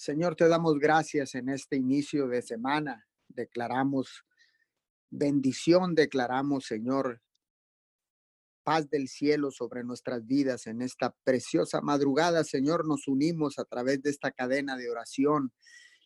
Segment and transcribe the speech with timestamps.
[0.00, 3.06] Señor, te damos gracias en este inicio de semana.
[3.28, 4.24] Declaramos
[5.10, 7.20] bendición, declaramos, Señor,
[8.62, 12.44] paz del cielo sobre nuestras vidas en esta preciosa madrugada.
[12.44, 15.52] Señor, nos unimos a través de esta cadena de oración.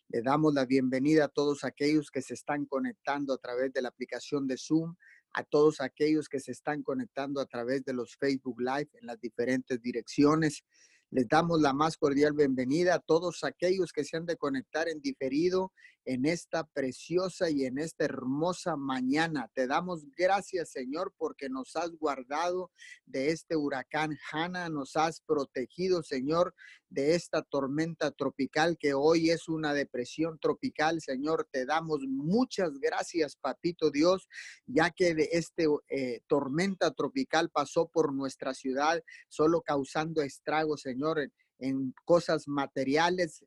[0.09, 3.87] Le damos la bienvenida a todos aquellos que se están conectando a través de la
[3.87, 4.97] aplicación de Zoom,
[5.31, 9.21] a todos aquellos que se están conectando a través de los Facebook Live en las
[9.21, 10.65] diferentes direcciones.
[11.15, 14.99] Les damos la más cordial bienvenida a todos aquellos que se han de conectar en
[14.99, 15.71] diferido
[16.05, 19.49] en esta preciosa y en esta hermosa mañana.
[19.53, 22.69] Te damos gracias, Señor, porque nos has guardado
[23.05, 26.53] de este huracán Hanna, nos has protegido, Señor,
[26.89, 31.01] de esta tormenta tropical que hoy es una depresión tropical.
[31.01, 34.29] Señor, te damos muchas gracias, Papito Dios,
[34.67, 41.04] ya que de este eh, tormenta tropical pasó por nuestra ciudad, solo causando estragos, Señor,
[41.59, 43.45] en cosas materiales,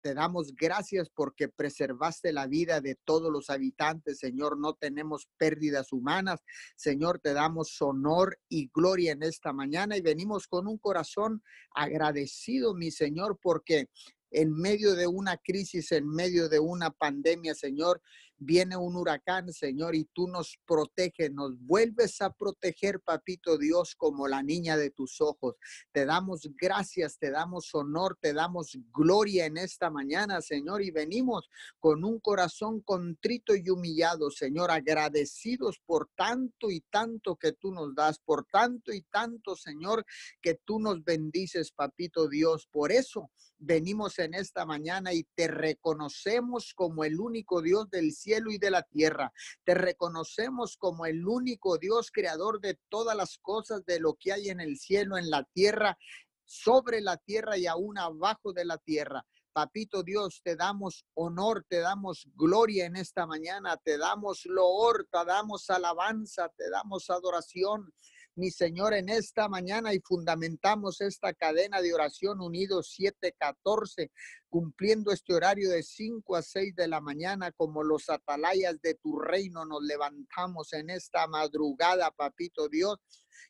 [0.00, 4.58] te damos gracias porque preservaste la vida de todos los habitantes, Señor.
[4.58, 6.40] No tenemos pérdidas humanas.
[6.76, 11.42] Señor, te damos honor y gloria en esta mañana y venimos con un corazón
[11.74, 13.88] agradecido, mi Señor, porque
[14.30, 18.00] en medio de una crisis, en medio de una pandemia, Señor,
[18.38, 24.28] viene un huracán, Señor, y tú nos proteges, nos vuelves a proteger, papito Dios, como
[24.28, 25.56] la niña de tus ojos.
[25.92, 31.50] Te damos gracias, te damos honor, te damos gloria en esta mañana, Señor, y venimos
[31.80, 37.94] con un corazón contrito y humillado, Señor, agradecidos por tanto y tanto que tú nos
[37.94, 40.04] das, por tanto y tanto, Señor,
[40.40, 42.68] que tú nos bendices, papito Dios.
[42.70, 48.27] Por eso venimos en esta mañana y te reconocemos como el único Dios del cielo
[48.28, 49.32] cielo y de la tierra.
[49.64, 54.50] Te reconocemos como el único Dios creador de todas las cosas, de lo que hay
[54.50, 55.96] en el cielo, en la tierra,
[56.44, 59.24] sobre la tierra y aún abajo de la tierra.
[59.54, 65.24] Papito Dios, te damos honor, te damos gloria en esta mañana, te damos loor, te
[65.24, 67.92] damos alabanza, te damos adoración
[68.38, 74.12] mi Señor, en esta mañana y fundamentamos esta cadena de oración unidos 714,
[74.48, 79.18] cumpliendo este horario de 5 a 6 de la mañana como los atalayas de tu
[79.18, 79.64] reino.
[79.64, 82.98] Nos levantamos en esta madrugada, papito Dios,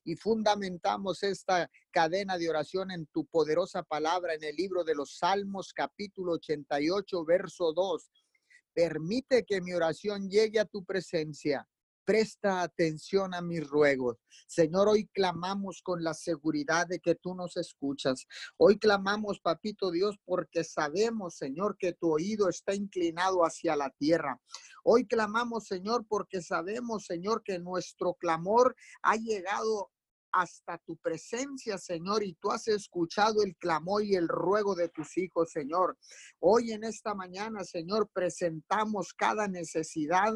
[0.04, 5.19] y fundamentamos esta cadena de oración en tu poderosa palabra en el libro de los
[5.19, 8.10] Salmos, capítulo 88, verso 2.
[8.72, 11.69] Permite que mi oración llegue a tu presencia
[12.09, 14.17] Presta atención a mis ruegos.
[14.47, 18.27] Señor, hoy clamamos con la seguridad de que tú nos escuchas.
[18.57, 24.41] Hoy clamamos, papito Dios, porque sabemos, Señor, que tu oído está inclinado hacia la tierra.
[24.85, 29.91] Hoy clamamos, Señor, porque sabemos, Señor, que nuestro clamor ha llegado
[30.41, 35.16] hasta tu presencia, Señor, y tú has escuchado el clamor y el ruego de tus
[35.19, 35.99] hijos, Señor.
[36.38, 40.34] Hoy en esta mañana, Señor, presentamos cada necesidad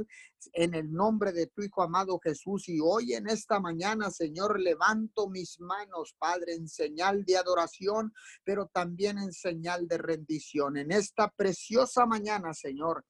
[0.53, 2.69] en el nombre de tu Hijo amado Jesús.
[2.69, 8.13] Y hoy en esta mañana, Señor, levanto mis manos, Padre, en señal de adoración,
[8.45, 10.77] pero también en señal de rendición.
[10.77, 13.05] En esta preciosa mañana, Señor.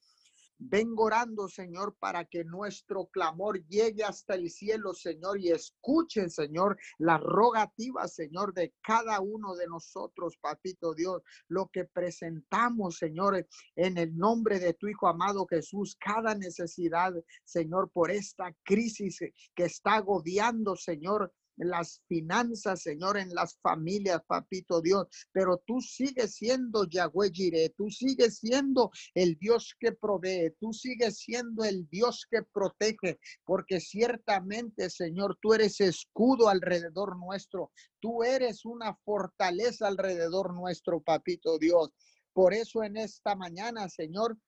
[0.64, 6.78] Vengo orando, Señor, para que nuestro clamor llegue hasta el cielo, Señor, y escuchen, Señor,
[6.98, 13.46] la rogativa, Señor, de cada uno de nosotros, Papito Dios, lo que presentamos, Señor,
[13.76, 17.12] en el nombre de tu Hijo amado Jesús, cada necesidad,
[17.44, 19.18] Señor, por esta crisis
[19.54, 21.32] que está agobiando, Señor,
[21.70, 25.06] las finanzas, Señor, en las familias, papito Dios.
[25.32, 31.18] Pero tú sigues siendo Yahweh Jireh, tú sigues siendo el Dios que provee, tú sigues
[31.18, 38.64] siendo el Dios que protege, porque ciertamente, Señor, tú eres escudo alrededor nuestro, tú eres
[38.64, 41.90] una fortaleza alrededor nuestro, papito Dios.
[42.32, 44.38] Por eso en esta mañana, Señor,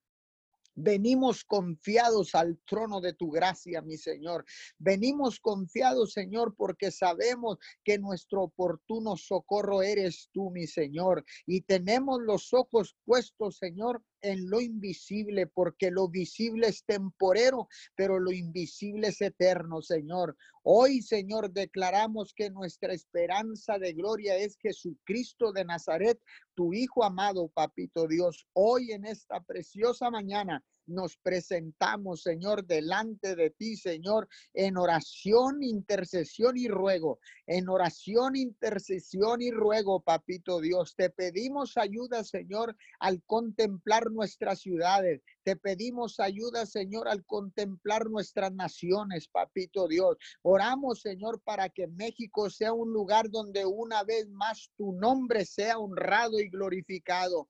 [0.77, 4.45] Venimos confiados al trono de tu gracia, mi Señor.
[4.79, 11.25] Venimos confiados, Señor, porque sabemos que nuestro oportuno socorro eres tú, mi Señor.
[11.47, 18.19] Y tenemos los ojos puestos, Señor, en lo invisible, porque lo visible es temporero, pero
[18.19, 20.37] lo invisible es eterno, Señor.
[20.63, 26.19] Hoy, Señor, declaramos que nuestra esperanza de gloria es Jesucristo de Nazaret,
[26.55, 28.47] tu Hijo amado, Papito Dios.
[28.55, 36.57] Hoy en esta preciosa mañana nos presentamos, Señor, delante de ti, Señor, en oración, intercesión
[36.57, 37.19] y ruego.
[37.47, 40.95] En oración, intercesión y ruego, Papito Dios.
[40.97, 45.23] Te pedimos ayuda, Señor, al contemplar nuestras ciudades.
[45.43, 50.17] Te pedimos ayuda, Señor, al contemplar nuestras naciones, Papito Dios.
[50.43, 55.79] Oramos, Señor, para que México sea un lugar donde una vez más tu nombre sea
[55.79, 57.49] honrado y glorificado.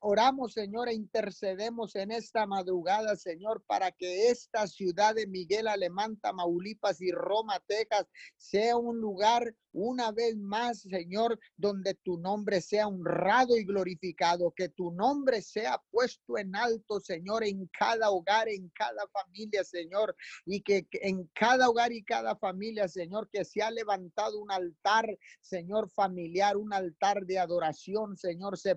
[0.00, 6.16] Oramos, Señor, e intercedemos en esta madrugada, Señor, para que esta ciudad de Miguel Alemán,
[6.18, 12.88] Tamaulipas y Roma, Texas, sea un lugar una vez más, Señor, donde tu nombre sea
[12.88, 18.70] honrado y glorificado, que tu nombre sea puesto en alto, Señor, en cada hogar, en
[18.70, 20.16] cada familia, Señor,
[20.46, 25.06] y que en cada hogar y cada familia, Señor, que se ha levantado un altar,
[25.42, 28.76] Señor, familiar, un altar de adoración, Señor, se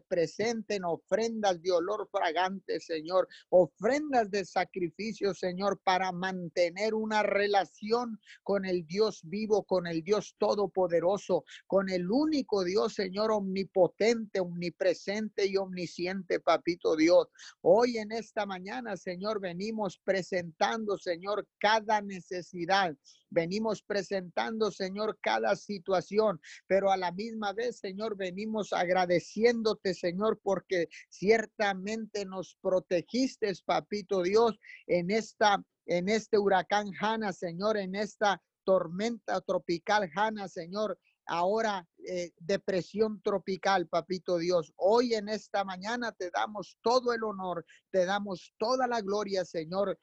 [0.86, 8.86] ofrendas de olor fragante, Señor, ofrendas de sacrificio, Señor, para mantener una relación con el
[8.86, 15.58] Dios vivo, con el Dios todopoderoso poderoso, con el único Dios, Señor, omnipotente, omnipresente y
[15.58, 17.28] omnisciente, papito Dios.
[17.62, 22.96] Hoy en esta mañana, Señor, venimos presentando, Señor, cada necesidad.
[23.32, 30.90] Venimos presentando, Señor, cada situación, pero a la misma vez, Señor, venimos agradeciéndote, Señor, porque
[31.10, 39.42] ciertamente nos protegiste, papito Dios, en esta en este huracán Hanna, Señor, en esta tormenta
[39.42, 41.00] tropical Hanna, Señor.
[41.26, 44.72] Ahora eh, depresión tropical, papito Dios.
[44.76, 49.98] Hoy en esta mañana te damos todo el honor, te damos toda la gloria, Señor,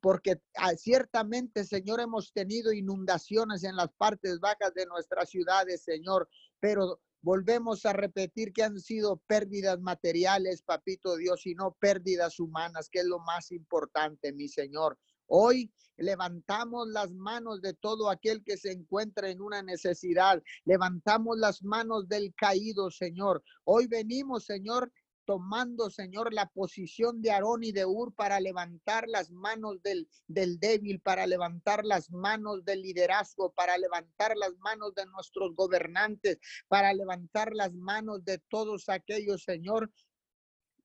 [0.00, 6.28] porque ah, ciertamente, Señor, hemos tenido inundaciones en las partes bajas de nuestras ciudades, Señor,
[6.60, 12.88] pero volvemos a repetir que han sido pérdidas materiales, papito Dios, y no pérdidas humanas,
[12.90, 14.98] que es lo más importante, mi Señor.
[15.26, 20.42] Hoy levantamos las manos de todo aquel que se encuentra en una necesidad.
[20.64, 23.42] Levantamos las manos del caído, Señor.
[23.64, 24.90] Hoy venimos, Señor,
[25.28, 30.58] tomando, Señor, la posición de Aarón y de Ur para levantar las manos del, del
[30.58, 36.94] débil, para levantar las manos del liderazgo, para levantar las manos de nuestros gobernantes, para
[36.94, 39.90] levantar las manos de todos aquellos, Señor,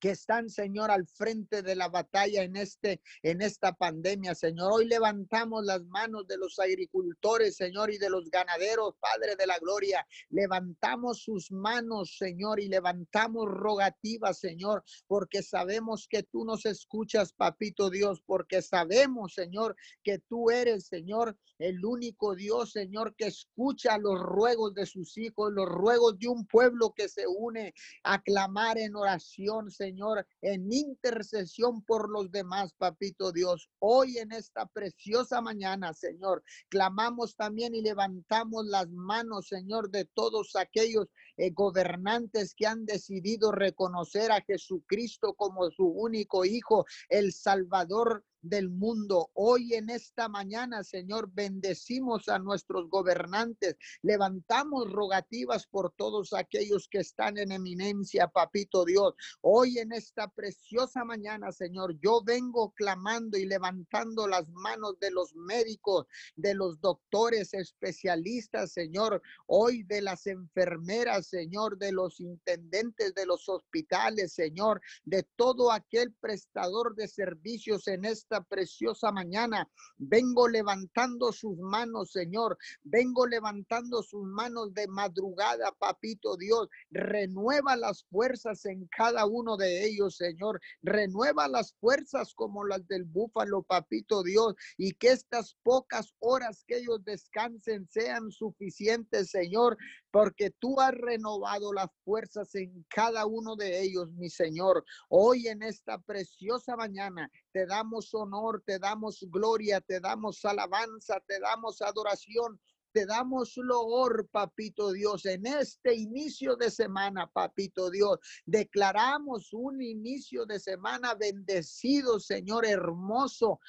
[0.04, 4.74] que están, Señor, al frente de la batalla en este en esta pandemia, Señor.
[4.74, 9.58] Hoy levantamos las manos de los agricultores, Señor, y de los ganaderos, Padre de la
[9.60, 10.06] gloria.
[10.30, 17.90] Levantamos sus manos, Señor, y levantamos rogativas, Señor, porque sabemos que tú nos escuchas, papito
[17.90, 19.74] Dios, porque sabemos, Señor,
[20.04, 25.54] que tú eres, Señor, el único Dios, Señor, que escucha los ruegos de sus hijos,
[25.54, 27.74] los ruegos de un pueblo que se une
[28.04, 33.70] a clamar en oración, Señor Señor, en intercesión por los demás, papito Dios.
[33.78, 40.56] Hoy en esta preciosa mañana, Señor, clamamos también y levantamos las manos, Señor, de todos
[40.56, 41.06] aquellos
[41.38, 48.70] eh, gobernantes que han decidido reconocer a Jesucristo como su único Hijo, el Salvador del
[48.70, 49.32] mundo.
[49.34, 57.00] Hoy en esta mañana, Señor, bendecimos a nuestros gobernantes, levantamos rogativas por todos aquellos que
[57.00, 59.14] están en eminencia, papito Dios.
[59.42, 65.34] Hoy en esta preciosa mañana, Señor, yo vengo clamando y levantando las manos de los
[65.36, 66.06] médicos,
[66.36, 73.48] de los doctores especialistas, Señor, hoy de las enfermeras, Señor, de los intendentes de los
[73.48, 79.70] hospitales, Señor, de todo aquel prestador de servicios en esta preciosa mañana.
[79.98, 82.58] Vengo levantando sus manos, Señor.
[82.84, 86.68] Vengo levantando sus manos de madrugada, papito Dios.
[86.92, 90.60] Renueva las fuerzas en cada uno de ellos, Señor.
[90.82, 94.56] Renueva las fuerzas como las del búfalo, papito Dios.
[94.78, 99.78] Y que estas pocas horas que ellos descansen sean suficientes, Señor,
[100.14, 104.86] porque tú has renovado las fuerzas en cada uno de ellos, mi Señor.
[105.10, 111.40] Hoy en esta preciosa mañana te damos honor, te damos gloria, te damos alabanza, te
[111.40, 112.62] damos adoración.
[112.92, 118.20] Te damos loor, papito Dios, en este inicio de semana, papito Dios.
[118.46, 123.60] Declaramos un inicio de semana bendecido, Señor, hermoso.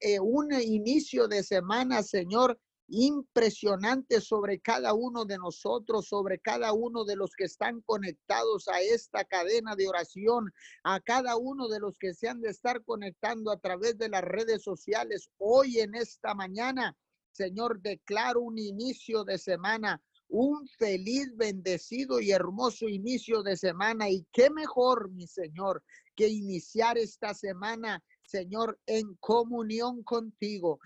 [0.00, 2.58] Eh, un inicio de semana, Señor,
[2.90, 8.80] impresionante sobre cada uno de nosotros, sobre cada uno de los que están conectados a
[8.80, 13.52] esta cadena de oración, a cada uno de los que se han de estar conectando
[13.52, 16.96] a través de las redes sociales hoy en esta mañana.
[17.32, 24.08] Señor, declaro un inicio de semana, un feliz, bendecido y hermoso inicio de semana.
[24.10, 25.82] Y qué mejor, mi Señor,
[26.16, 30.78] que iniciar esta semana, Señor, en comunión contigo,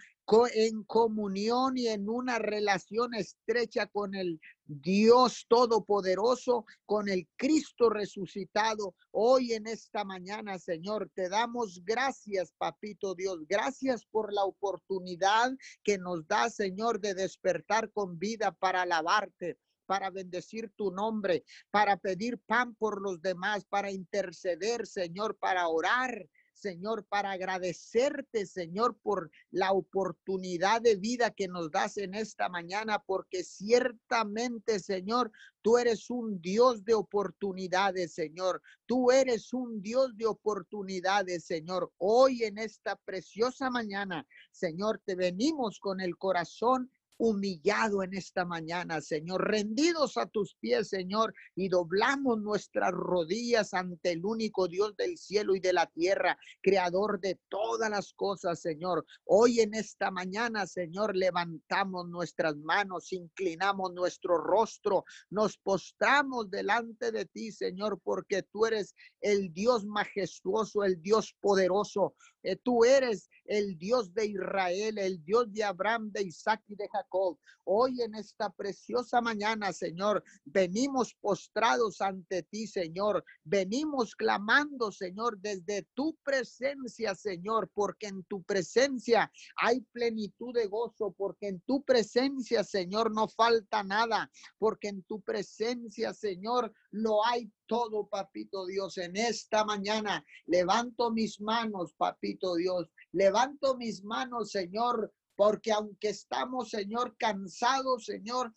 [0.55, 8.95] en comunión y en una relación estrecha con el Dios Todopoderoso, con el Cristo resucitado.
[9.11, 13.41] Hoy en esta mañana, Señor, te damos gracias, papito Dios.
[13.47, 15.53] Gracias por la oportunidad
[15.83, 19.59] que nos da, Señor, de despertar con vida para alabarte.
[19.87, 26.27] para bendecir tu nombre, para pedir pan por los demás, para interceder, Señor, para orar,
[26.65, 33.01] Señor, para agradecerte, Señor, por la oportunidad de vida que nos das en esta mañana,
[33.01, 35.31] porque ciertamente, Señor,
[35.61, 38.63] tú eres un Dios de oportunidades, Señor.
[38.87, 41.93] Tú eres un Dios de oportunidades, Señor.
[41.99, 49.01] Hoy en esta preciosa mañana, Señor, te venimos con el corazón humillado en esta mañana,
[49.01, 55.17] Señor, rendidos a tus pies, Señor, y doblamos nuestras rodillas ante el único Dios del
[55.17, 59.05] cielo y de la tierra, creador de todas las cosas, Señor.
[59.25, 67.27] Hoy en esta mañana, Señor, levantamos nuestras manos, inclinamos nuestro rostro, nos postramos delante de
[67.27, 72.15] ti, Señor, porque tú eres el Dios majestuoso, el Dios poderoso.
[72.45, 76.89] Eh, tú eres el Dios de Israel, el Dios de Abraham, de Isaac y de
[76.89, 77.39] Jacob.
[77.65, 83.25] Hoy en esta preciosa mañana, Señor, venimos postrados ante ti, Señor.
[83.45, 91.15] Venimos clamando, Señor, desde tu presencia, Señor, porque en tu presencia hay plenitud de gozo,
[91.17, 97.51] porque en tu presencia, Señor, no falta nada, porque en tu presencia, Señor, lo hay
[97.67, 98.99] todo, papito Dios.
[98.99, 102.89] En esta mañana levanto mis manos, papito Dios.
[103.13, 108.53] Levanto mis manos, Señor, porque aunque estamos, Señor, cansados, Señor,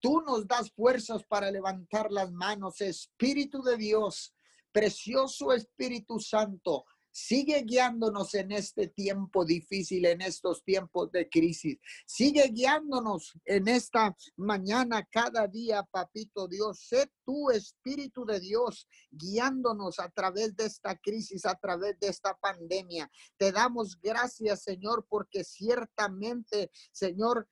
[0.00, 2.80] tú nos das fuerzas para levantar las manos.
[2.80, 4.34] Espíritu de Dios,
[4.72, 6.84] precioso Espíritu Santo,
[7.16, 11.78] Sigue guiándonos en este tiempo difícil, en estos tiempos de crisis.
[12.04, 16.88] Sigue guiándonos en esta mañana, cada día, papito Dios.
[16.88, 22.34] Sé tu Espíritu de Dios guiándonos a través de esta crisis, a través de esta
[22.36, 23.08] pandemia.
[23.36, 27.48] Te damos gracias, Señor, porque ciertamente, Señor,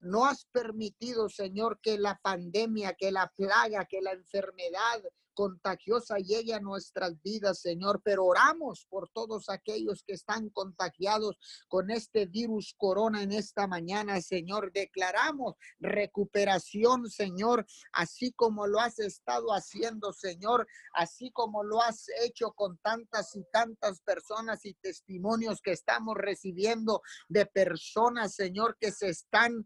[0.00, 5.02] no has permitido, Señor, que la pandemia, que la plaga, que la enfermedad
[5.38, 11.92] contagiosa llegue a nuestras vidas, Señor, pero oramos por todos aquellos que están contagiados con
[11.92, 14.72] este virus corona en esta mañana, Señor.
[14.72, 22.50] Declaramos recuperación, Señor, así como lo has estado haciendo, Señor, así como lo has hecho
[22.50, 29.10] con tantas y tantas personas y testimonios que estamos recibiendo de personas, Señor, que se
[29.10, 29.64] están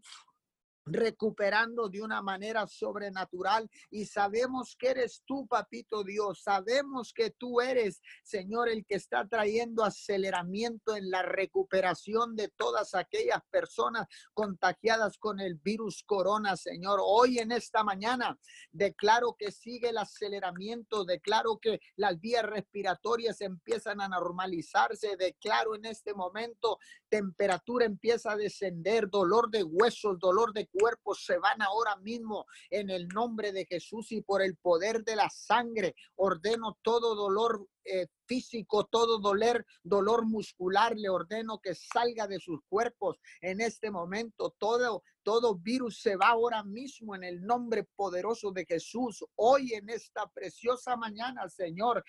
[0.85, 7.61] recuperando de una manera sobrenatural y sabemos que eres tú, papito Dios, sabemos que tú
[7.61, 15.17] eres, Señor, el que está trayendo aceleramiento en la recuperación de todas aquellas personas contagiadas
[15.17, 16.99] con el virus corona, Señor.
[17.01, 18.37] Hoy en esta mañana
[18.71, 25.85] declaro que sigue el aceleramiento, declaro que las vías respiratorias empiezan a normalizarse, declaro en
[25.85, 31.95] este momento temperatura empieza a descender, dolor de huesos, dolor de cuerpos se van ahora
[31.97, 35.95] mismo en el nombre de Jesús y por el poder de la sangre.
[36.15, 42.61] Ordeno todo dolor eh, físico, todo dolor, dolor muscular, le ordeno que salga de sus
[42.69, 44.55] cuerpos en este momento.
[44.57, 49.23] Todo, todo virus se va ahora mismo en el nombre poderoso de Jesús.
[49.35, 52.03] Hoy en esta preciosa mañana, Señor.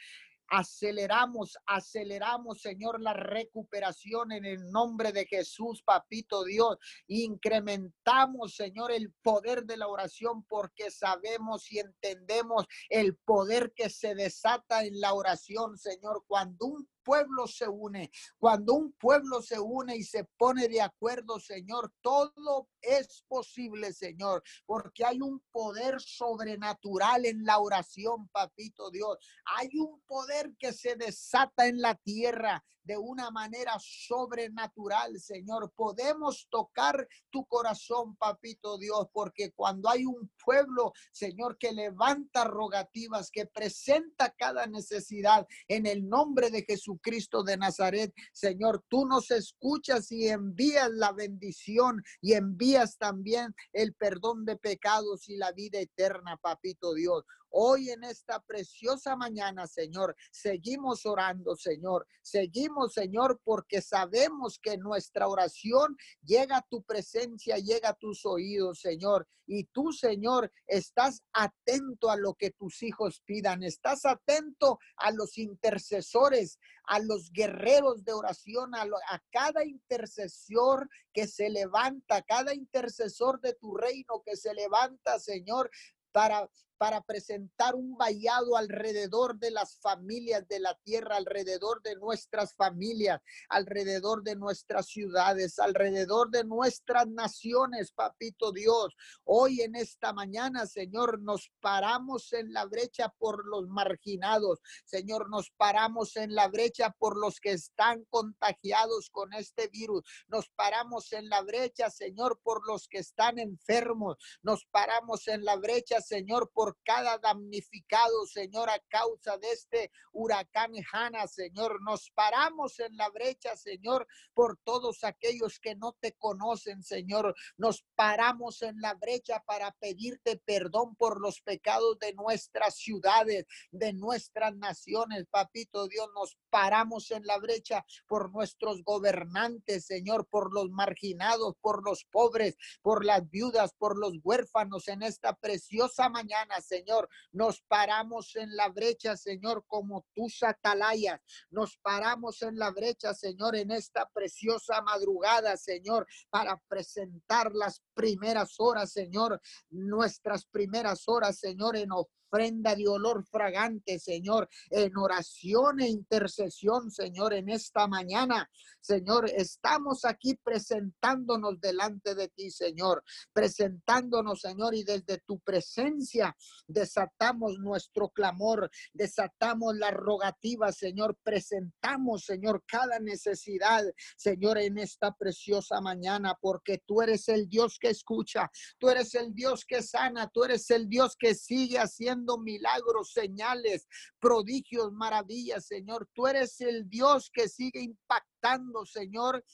[0.49, 6.79] Aceleramos, aceleramos, Señor, la recuperación en el nombre de Jesús, Papito Dios.
[7.07, 14.15] Incrementamos, Señor, el poder de la oración porque sabemos y entendemos el poder que se
[14.15, 16.25] desata en la oración, Señor.
[16.27, 21.39] Cuando un pueblo se une, cuando un pueblo se une y se pone de acuerdo,
[21.39, 29.19] Señor, todo es posible, Señor, porque hay un poder sobrenatural en la oración, papito Dios.
[29.57, 35.73] Hay un poder que se desata en la tierra de una manera sobrenatural, Señor.
[35.75, 43.31] Podemos tocar tu corazón, papito Dios, porque cuando hay un pueblo, Señor, que levanta rogativas,
[43.31, 50.13] que presenta cada necesidad en el nombre de Jesucristo de Nazaret, Señor, tú nos escuchas
[50.13, 56.37] y envías la bendición y envías también el perdón de pecados y la vida eterna,
[56.37, 57.25] papito Dios.
[57.57, 62.05] Hoy en esta preciosa mañana, Señor, seguimos orando, Señor.
[62.21, 68.81] Seguimos, Señor, porque sabemos que nuestra oración llega a tu presencia, llega a tus oídos,
[68.81, 69.29] Señor.
[69.47, 73.63] Y tú, Señor, estás atento a lo que tus hijos pidan.
[73.63, 76.59] Estás atento a los intercesores,
[76.89, 83.55] a los guerreros de oración, a, a cada intercesor que se levanta, cada intercesor de
[83.55, 85.71] tu reino que se levanta, Señor,
[86.11, 92.55] para para presentar un vallado alrededor de las familias de la tierra, alrededor de nuestras
[92.55, 98.95] familias, alrededor de nuestras ciudades, alrededor de nuestras naciones, papito Dios.
[99.25, 104.61] Hoy en esta mañana, Señor, nos paramos en la brecha por los marginados.
[104.85, 110.03] Señor, nos paramos en la brecha por los que están contagiados con este virus.
[110.29, 114.17] Nos paramos en la brecha, Señor, por los que están enfermos.
[114.43, 120.73] Nos paramos en la brecha, Señor, por cada damnificado, Señor, a causa de este huracán
[120.93, 121.83] Hanna, Señor.
[121.83, 127.35] Nos paramos en la brecha, Señor, por todos aquellos que no te conocen, Señor.
[127.57, 133.93] Nos paramos en la brecha para pedirte perdón por los pecados de nuestras ciudades, de
[133.93, 136.09] nuestras naciones, papito Dios.
[136.15, 142.57] Nos paramos en la brecha por nuestros gobernantes, Señor, por los marginados, por los pobres,
[142.83, 147.09] por las viudas, por los huérfanos en esta preciosa mañana, Señor.
[147.33, 151.21] Nos paramos en la brecha, Señor, como tus atalayas.
[151.51, 158.55] Nos paramos en la brecha, Señor, en esta preciosa madrugada, Señor, para presentar las primeras
[158.59, 161.91] horas, Señor, nuestras primeras horas, Señor, en
[162.35, 168.51] de olor fragante, Señor, en oración e intercesión, Señor, en esta mañana.
[168.81, 176.37] Señor, estamos aquí presentándonos delante de ti, Señor, presentándonos, Señor, y desde tu presencia
[176.67, 183.85] desatamos nuestro clamor, desatamos la rogativa, Señor, presentamos, Señor, cada necesidad,
[184.17, 189.33] Señor, en esta preciosa mañana, porque tú eres el Dios que escucha, tú eres el
[189.33, 193.87] Dios que sana, tú eres el Dios que sigue haciendo milagros, señales,
[194.19, 196.09] prodigios, maravillas, Señor.
[196.15, 199.45] Tú eres el Dios que sigue impactando, Señor,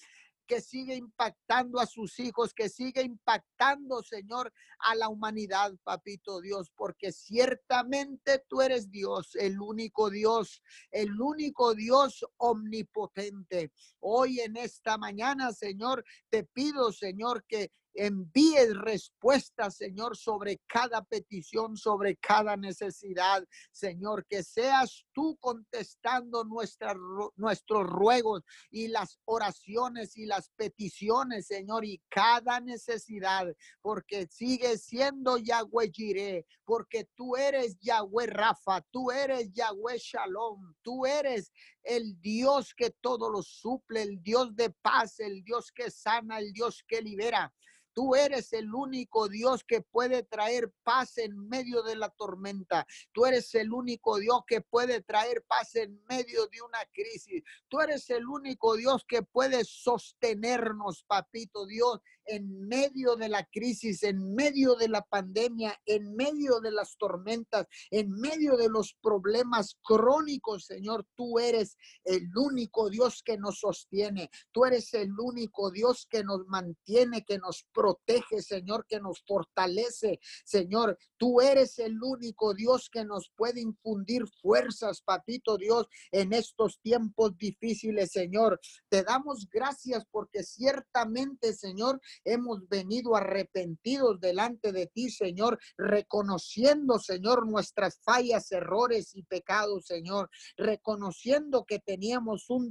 [0.51, 6.73] que sigue impactando a sus hijos, que sigue impactando, Señor, a la humanidad, papito Dios,
[6.75, 10.61] porque ciertamente tú eres Dios, el único Dios,
[10.91, 13.71] el único Dios omnipotente.
[14.01, 21.77] Hoy en esta mañana, Señor, te pido, Señor, que envíes respuestas, Señor, sobre cada petición,
[21.77, 26.97] sobre cada necesidad, Señor, que seas tú contestando nuestras,
[27.37, 35.39] nuestros ruegos y las oraciones y las peticiones, Señor, y cada necesidad, porque sigue siendo
[35.39, 42.75] Yahweh Jireh, porque tú eres Yahweh Rafa, tú eres Yahweh Shalom, tú eres el Dios
[42.75, 47.03] que todo lo suple, el Dios de paz, el Dios que sana, el Dios que
[47.03, 47.53] libera.
[47.93, 52.87] Tú eres el único Dios que puede traer paz en medio de la tormenta.
[53.13, 57.43] Tú eres el único Dios que puede traer paz en medio de una crisis.
[57.69, 62.01] Tú eres el único Dios que puede sostenernos, papito Dios,
[62.31, 67.67] en medio de la crisis, en medio de la pandemia, en medio de las tormentas,
[67.91, 71.07] en medio de los problemas crónicos, Señor.
[71.17, 74.31] Tú eres el único Dios que nos sostiene.
[74.53, 80.21] Tú eres el único Dios que nos mantiene, que nos protege, Señor, que nos fortalece,
[80.45, 80.97] Señor.
[81.17, 87.37] Tú eres el único Dios que nos puede infundir fuerzas, papito Dios, en estos tiempos
[87.37, 88.61] difíciles, Señor.
[88.89, 97.47] Te damos gracias porque ciertamente, Señor, hemos venido arrepentidos delante de ti, Señor, reconociendo, Señor,
[97.47, 102.71] nuestras fallas, errores y pecados, Señor, reconociendo que teníamos un,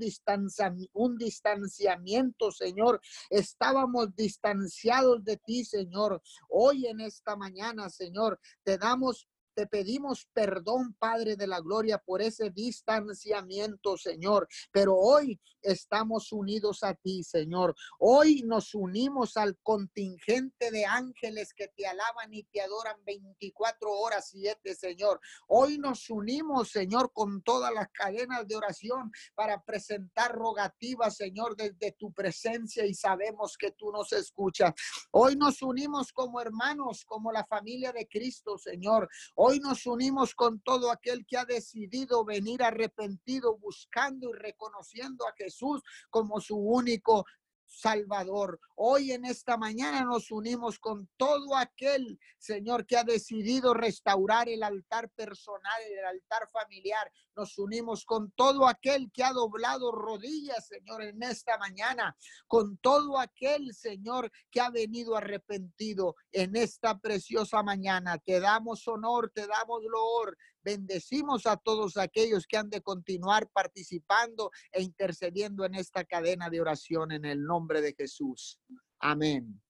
[0.93, 3.01] un distanciamiento, Señor.
[3.29, 6.21] Estábamos distanciados de ti, Señor.
[6.49, 9.27] Hoy en esta mañana, Señor, te damos
[9.59, 14.47] te pedimos perdón, Padre de la Gloria, por ese distanciamiento, Señor.
[14.71, 17.75] Pero hoy estamos unidos a ti, Señor.
[17.99, 24.29] Hoy nos unimos al contingente de ángeles que te alaban y te adoran 24 horas,
[24.29, 25.19] 7, Señor.
[25.49, 31.91] Hoy nos unimos, Señor, con todas las cadenas de oración para presentar rogativas, Señor, desde
[31.91, 34.73] tu presencia y sabemos que tú nos escuchas.
[35.11, 39.09] Hoy nos unimos como hermanos, como la familia de Cristo, Señor.
[39.35, 45.33] Hoy nos unimos con todo aquel que ha decidido venir arrepentido, buscando y reconociendo a
[45.35, 45.81] Jesús
[46.11, 47.25] como su único
[47.69, 48.59] Salvador.
[48.75, 54.63] Hoy en esta mañana nos unimos con todo aquel, Señor, que ha decidido restaurar el
[54.63, 57.11] altar personal, el altar familiar.
[57.35, 62.17] Nos unimos con todo aquel que ha doblado rodillas, Señor, en esta mañana.
[62.47, 68.17] Con todo aquel, Señor, que ha venido arrepentido en esta preciosa mañana.
[68.17, 74.51] Te damos honor, te damos loor, Bendecimos a todos aquellos que han de continuar participando
[74.71, 78.59] e intercediendo en esta cadena de oración en el nombre de Jesús.
[78.99, 79.61] Amén.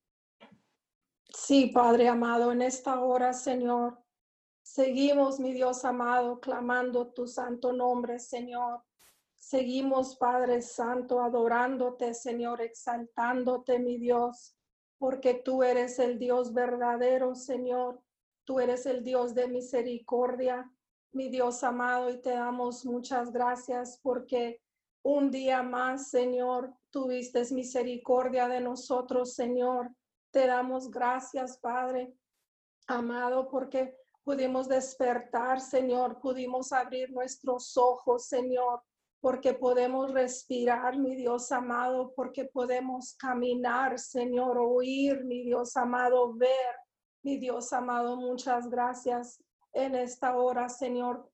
[1.31, 4.03] Sí, Padre amado, en esta hora, Señor,
[4.71, 8.83] Seguimos, mi Dios amado, clamando tu santo nombre, Señor.
[9.35, 14.55] Seguimos, Padre Santo, adorándote, Señor, exaltándote, mi Dios,
[14.99, 17.99] porque tú eres el Dios verdadero, Señor.
[18.43, 20.71] Tú eres el Dios de misericordia,
[21.11, 24.61] mi Dios amado, y te damos muchas gracias porque
[25.03, 29.89] un día más, Señor, tuviste misericordia de nosotros, Señor.
[30.31, 32.13] Te damos gracias, Padre
[32.89, 38.81] amado, porque pudimos despertar, Señor, pudimos abrir nuestros ojos, Señor,
[39.21, 46.75] porque podemos respirar, mi Dios amado, porque podemos caminar, Señor, oír, mi Dios amado, ver,
[47.23, 51.31] mi Dios amado, muchas gracias en esta hora, Señor.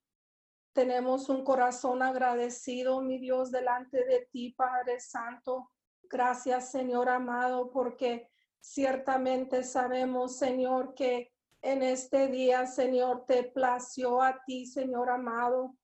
[0.74, 5.72] Tenemos un corazón agradecido, mi Dios, delante de ti, Padre Santo.
[6.04, 14.44] Gracias, Señor amado, porque ciertamente sabemos, Señor, que en este día, Señor, te plació a
[14.46, 15.76] ti, Señor amado,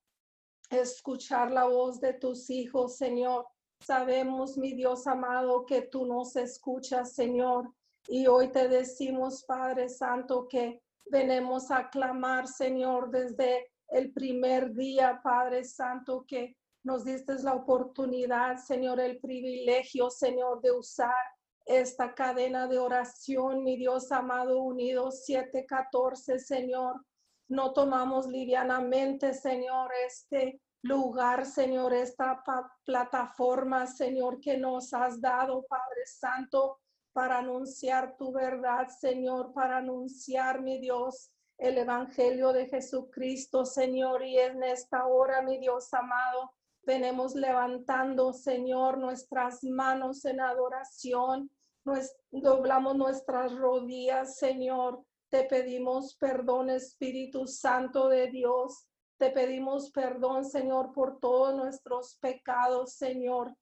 [0.70, 3.48] escuchar la voz de tus hijos, Señor.
[3.80, 7.74] Sabemos, mi Dios amado, que tú nos escuchas, Señor.
[8.08, 15.20] Y hoy te decimos, Padre Santo, que venimos a clamar, Señor, desde el primer día,
[15.24, 21.14] Padre Santo, que nos diste la oportunidad, Señor, el privilegio, Señor, de usar
[21.66, 27.06] esta cadena de oración, mi Dios amado, unidos 714, Señor.
[27.48, 32.42] No tomamos livianamente, Señor, este lugar, Señor, esta
[32.86, 36.80] plataforma, Señor, que nos has dado, Padre Santo,
[37.14, 44.24] para anunciar tu verdad, Señor, para anunciar, mi Dios, el Evangelio de Jesucristo, Señor.
[44.24, 46.52] Y en esta hora, mi Dios amado,
[46.84, 51.52] venimos levantando, Señor, nuestras manos en adoración.
[51.84, 55.04] Nos, doblamos nuestras rodillas, Señor.
[55.30, 58.88] Te pedimos perdón, Espíritu Santo de Dios.
[59.18, 63.56] Te pedimos perdón, Señor, por todos nuestros pecados, Señor.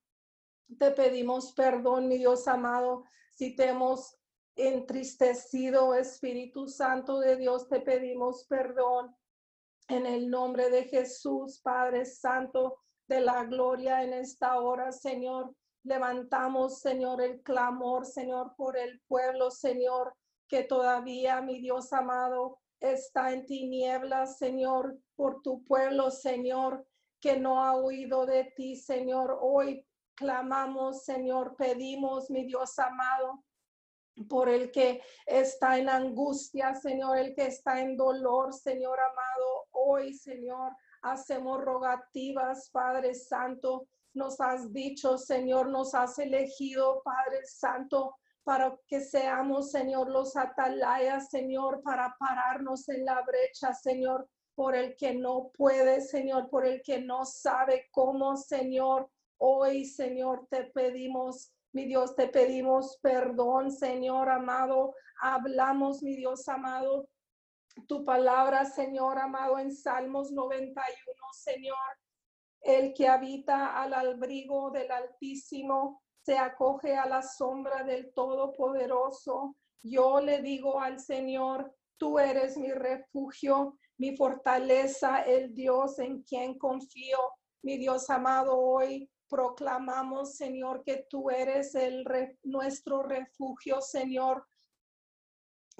[0.77, 3.03] Te pedimos perdón, mi Dios amado,
[3.39, 4.17] si te hemos
[4.57, 9.15] entristecido, Espíritu Santo de Dios, te pedimos perdón.
[9.87, 15.55] En el nombre de Jesús, Padre Santo de la gloria en esta hora, Señor.
[15.83, 20.13] Levantamos, Señor, el clamor, Señor, por el pueblo, Señor,
[20.49, 26.85] que todavía, mi Dios amado, está en tinieblas, Señor, por tu pueblo, Señor,
[27.21, 29.39] que no ha huido de ti, Señor.
[29.41, 29.85] Hoy
[30.19, 33.45] clamamos, Señor, pedimos, mi Dios amado,
[34.27, 39.67] por el que está en angustia, Señor, el que está en dolor, Señor amado.
[39.71, 43.87] Hoy, Señor, hacemos rogativas, Padre Santo.
[44.13, 51.29] Nos has dicho, Señor, nos has elegido, Padre Santo, para que seamos, Señor, los atalayas,
[51.29, 56.81] Señor, para pararnos en la brecha, Señor, por el que no puede, Señor, por el
[56.81, 59.09] que no sabe cómo, Señor.
[59.41, 64.95] Hoy, Señor, te pedimos mi Dios, te pedimos perdón, Señor amado.
[65.21, 67.07] Hablamos, mi Dios amado,
[67.87, 71.77] tu palabra, Señor amado, en Salmos 91, Señor.
[72.61, 79.55] El que habita al abrigo del Altísimo se acoge a la sombra del Todopoderoso.
[79.81, 86.57] Yo le digo al Señor, tú eres mi refugio, mi fortaleza, el Dios en quien
[86.57, 87.19] confío.
[87.61, 92.05] Mi Dios amado, hoy proclamamos, Señor, que tú eres el
[92.43, 94.47] nuestro refugio, Señor.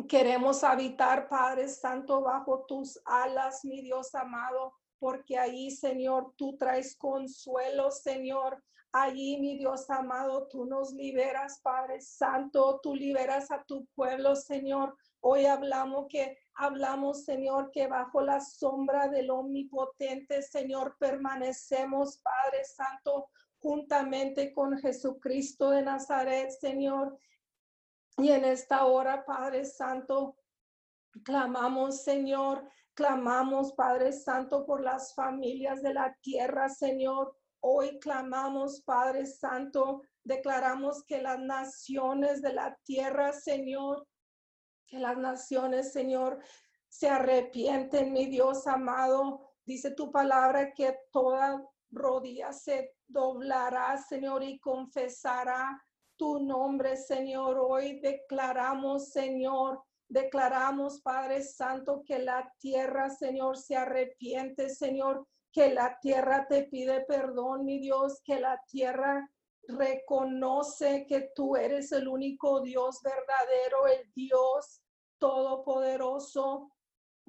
[0.07, 6.95] Queremos habitar, Padre Santo, bajo tus alas, mi Dios amado, porque ahí, Señor, tú traes
[6.95, 8.63] consuelo, Señor.
[8.91, 14.95] Allí, mi Dios amado, tú nos liberas, Padre Santo, tú liberas a tu pueblo, Señor.
[15.19, 23.29] Hoy hablamos que hablamos, Señor, que bajo la sombra del omnipotente, Señor, permanecemos, Padre Santo,
[23.59, 27.17] juntamente con Jesucristo de Nazaret, Señor.
[28.17, 30.35] Y en esta hora, Padre Santo,
[31.23, 37.37] clamamos, Señor, clamamos, Padre Santo, por las familias de la tierra, Señor.
[37.61, 44.05] Hoy clamamos, Padre Santo, declaramos que las naciones de la tierra, Señor,
[44.89, 46.39] que las naciones, Señor,
[46.87, 49.41] se arrepienten, mi Dios amado.
[49.63, 55.79] Dice tu palabra que toda rodilla se doblará, Señor, y confesará
[56.17, 57.59] tu nombre, Señor.
[57.59, 65.99] Hoy declaramos, Señor, declaramos, Padre Santo, que la tierra, Señor, se arrepiente, Señor, que la
[65.99, 69.29] tierra te pide perdón, mi Dios, que la tierra
[69.69, 74.81] reconoce que tú eres el único Dios verdadero, el Dios
[75.19, 76.71] todopoderoso.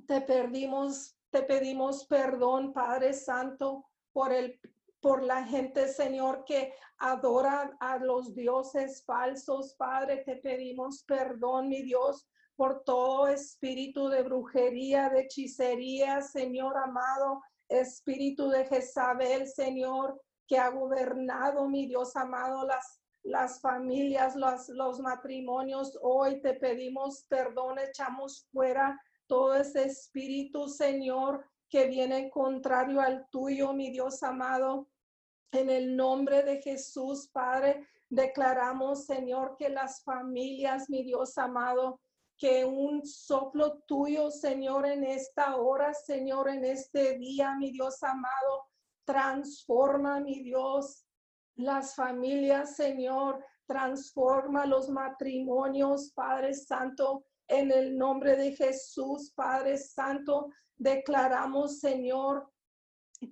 [0.06, 4.58] te perdimos, te pedimos perdón, Padre Santo, por el
[5.00, 9.74] por la gente, Señor, que adora a los dioses falsos.
[9.76, 17.42] Padre, te pedimos perdón, mi Dios, por todo espíritu de brujería, de hechicería, Señor amado,
[17.68, 24.98] espíritu de Jezabel, Señor, que ha gobernado, mi Dios amado, las, las familias, los, los
[24.98, 25.96] matrimonios.
[26.02, 33.72] Hoy te pedimos perdón, echamos fuera todo ese espíritu, Señor, que viene contrario al tuyo,
[33.72, 34.88] mi Dios amado.
[35.52, 42.00] En el nombre de Jesús, Padre, declaramos, Señor, que las familias, mi Dios amado,
[42.36, 48.69] que un soplo tuyo, Señor, en esta hora, Señor, en este día, mi Dios amado,
[49.10, 51.04] transforma, mi Dios,
[51.56, 60.50] las familias, Señor, transforma los matrimonios, Padre Santo, en el nombre de Jesús, Padre Santo,
[60.76, 62.48] declaramos, Señor,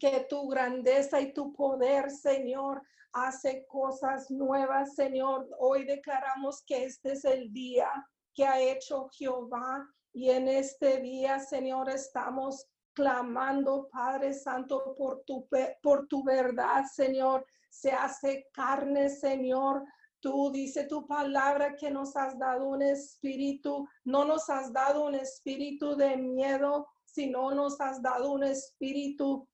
[0.01, 5.49] que tu grandeza y tu poder, Señor, hace cosas nuevas, Señor.
[5.59, 7.89] Hoy declaramos que este es el día
[8.35, 9.89] que ha hecho Jehová.
[10.13, 12.67] Y en este día, Señor, estamos
[12.99, 15.49] clamando, Padre Santo, por tu,
[15.81, 17.47] por tu verdad, Señor.
[17.71, 19.85] Se hace carne, Señor.
[20.19, 25.15] Tú dice tu palabra que nos has dado un espíritu, no nos has dado un
[25.15, 29.49] espíritu de miedo, sino nos has dado un espíritu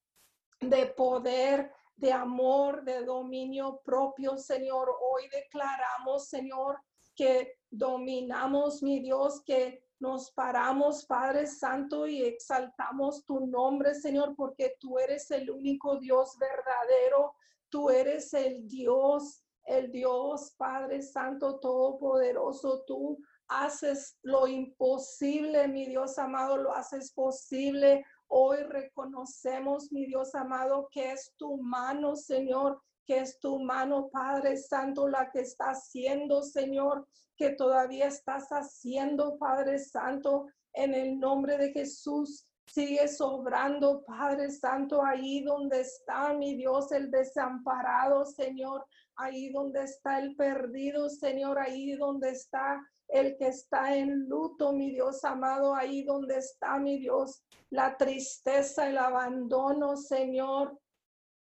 [0.58, 4.88] de poder, de amor, de dominio propio, Señor.
[4.88, 6.78] Hoy declaramos, Señor,
[7.14, 14.76] que dominamos, mi Dios, que nos paramos, Padre Santo, y exaltamos tu nombre, Señor, porque
[14.80, 17.34] tú eres el único Dios verdadero.
[17.68, 22.84] Tú eres el Dios, el Dios, Padre Santo, todopoderoso.
[22.86, 28.04] Tú haces lo imposible, mi Dios amado, lo haces posible.
[28.28, 34.56] Hoy reconocemos, mi Dios amado, que es tu mano, Señor, que es tu mano, Padre
[34.56, 41.58] Santo, la que está haciendo, Señor, que todavía estás haciendo, Padre Santo, en el nombre
[41.58, 42.46] de Jesús.
[42.66, 48.86] Sigue sobrando, Padre Santo, ahí donde está, mi Dios, el desamparado, Señor,
[49.16, 54.90] ahí donde está el perdido, Señor, ahí donde está el que está en luto, mi
[54.90, 60.78] Dios amado, ahí donde está, mi Dios, la tristeza, el abandono, Señor.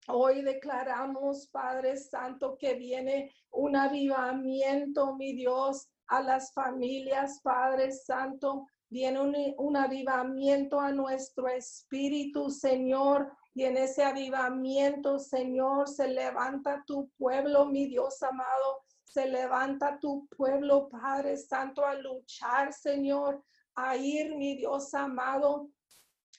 [0.09, 8.67] Hoy declaramos, Padre Santo, que viene un avivamiento, mi Dios, a las familias, Padre Santo.
[8.87, 13.33] Viene un, un, avivamiento a nuestro espíritu, Señor.
[13.53, 18.85] Y en ese avivamiento, Señor, se levanta tu pueblo, mi Dios amado.
[19.03, 23.43] Se levanta tu pueblo, Padre Santo, a luchar, Señor,
[23.75, 25.69] a ir, mi Dios amado,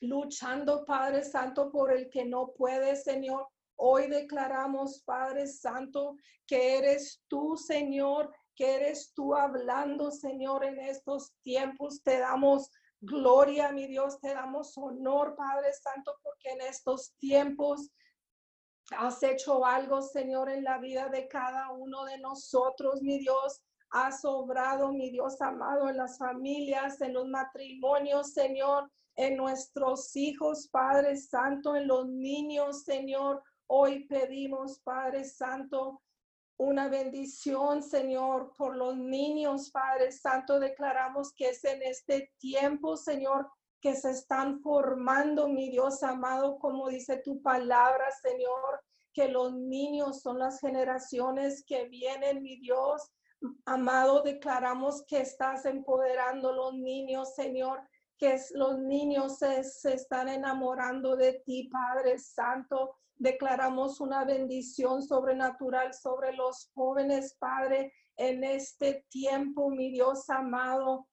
[0.00, 3.46] luchando, Padre Santo, por el que no puede, Señor
[3.80, 11.32] Hoy declaramos, Padre Santo, que eres tú, Señor, que eres tú hablando, Señor, en estos
[11.42, 12.02] tiempos.
[12.02, 17.90] Te damos gloria, mi Dios, te damos honor, Padre Santo, porque en estos tiempos
[18.96, 23.62] has hecho algo, Señor, en la vida de cada uno de nosotros, mi Dios.
[23.90, 30.68] Has obrado, mi Dios amado, en las familias, en los matrimonios, Señor, en nuestros hijos,
[30.68, 33.42] Padre Santo, en los niños, Señor.
[33.70, 36.02] Hoy pedimos, Padre Santo,
[36.56, 40.58] una bendición, Señor, por los niños, Padre Santo.
[40.58, 43.50] Declaramos que es en este tiempo, Señor,
[43.82, 50.22] que se están formando, mi Dios amado, como dice tu palabra, Señor, que los niños
[50.22, 53.12] son las generaciones que vienen, mi Dios.
[53.66, 57.82] Amado, declaramos que estás empoderando los niños, Señor,
[58.18, 59.60] que los niños se,
[59.92, 68.44] están enamorando de ti, Padre Santo Declaramos una bendición sobrenatural sobre los jóvenes, Padre, en
[68.44, 71.08] este tiempo, mi Dios amado.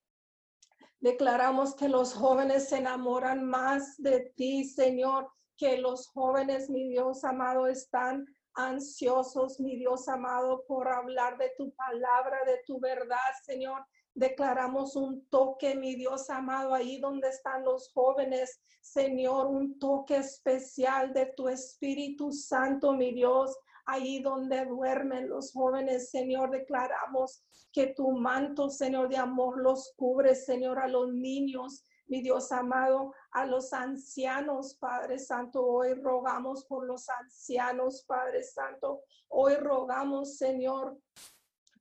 [1.00, 7.24] Declaramos que los jóvenes se enamoran más de ti, Señor, que los jóvenes, mi Dios
[7.24, 13.84] amado, están ansiosos, mi Dios amado, por hablar de tu palabra, de tu verdad, Señor.
[14.15, 21.13] Declaramos un toque, mi Dios amado, ahí donde están los jóvenes, Señor, un toque especial
[21.13, 23.54] de tu Espíritu Santo, mi Dios,
[23.86, 30.34] ahí donde duermen los jóvenes, Señor, declaramos que tu manto, Señor, de amor los cubre,
[30.34, 35.65] Señor, a los niños, mi Dios amado, a los ancianos, Padre Santo.
[35.65, 39.01] Hoy rogamos por los ancianos, Padre Santo.
[39.28, 40.97] Hoy rogamos, Señor,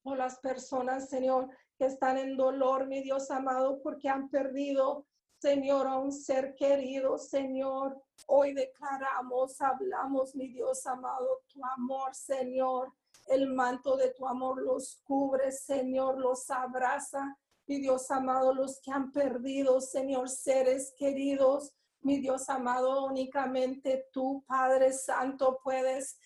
[0.03, 5.07] por las personas, Señor, que están en dolor, mi Dios amado, porque han perdido
[5.45, 8.03] Señor, a un ser querido, Señor.
[8.29, 12.95] Hoy declaramos, hablamos, mi Dios amado, tu amor, Señor.
[13.27, 17.37] El manto de tu amor los cubre, Señor, los abraza.
[17.67, 21.75] Mi Dios amado, los que han perdido, Señor, seres queridos.
[22.01, 26.17] Mi Dios amado, únicamente tú, Padre Santo, puedes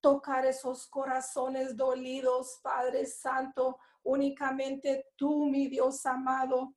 [0.00, 3.78] tocar esos corazones dolidos, Padre Santo.
[4.06, 6.76] Únicamente tú, mi Dios amado,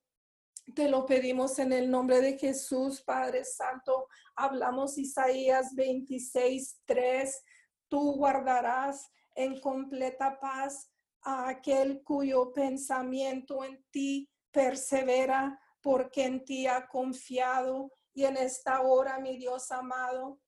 [0.73, 4.07] te lo pedimos en el nombre de Jesús, Padre Santo.
[4.35, 7.43] Hablamos Isaías 26, 3.
[7.87, 16.65] Tú guardarás en completa paz a aquel cuyo pensamiento en ti persevera, porque en ti
[16.65, 17.91] ha confiado.
[18.11, 20.39] Y en esta hora, mi Dios amado,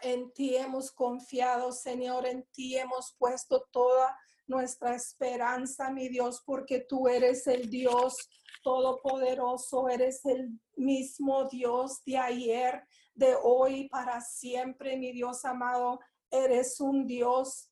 [0.00, 6.80] en ti hemos confiado, Señor, en ti hemos puesto toda nuestra esperanza, mi Dios, porque
[6.80, 8.14] tú eres el Dios
[8.62, 12.82] todopoderoso, eres el mismo Dios de ayer,
[13.14, 16.00] de hoy, para siempre, mi Dios amado.
[16.30, 17.70] Eres un Dios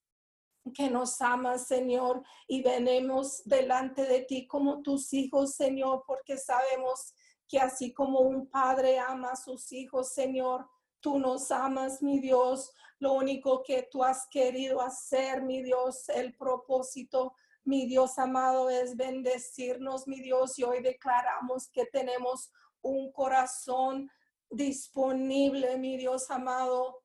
[0.75, 7.15] que nos ama, Señor, y venemos delante de ti como tus hijos, Señor, porque sabemos
[7.49, 10.69] que así como un padre ama a sus hijos, Señor,
[11.01, 12.73] tú nos amas, mi Dios.
[13.01, 17.35] Lo único que tú has querido hacer, mi Dios, el propósito
[17.65, 22.51] mi Dios amado, es bendecirnos, mi Dios, y hoy declaramos que tenemos
[22.83, 24.11] un corazón
[24.49, 27.03] disponible, mi Dios amado,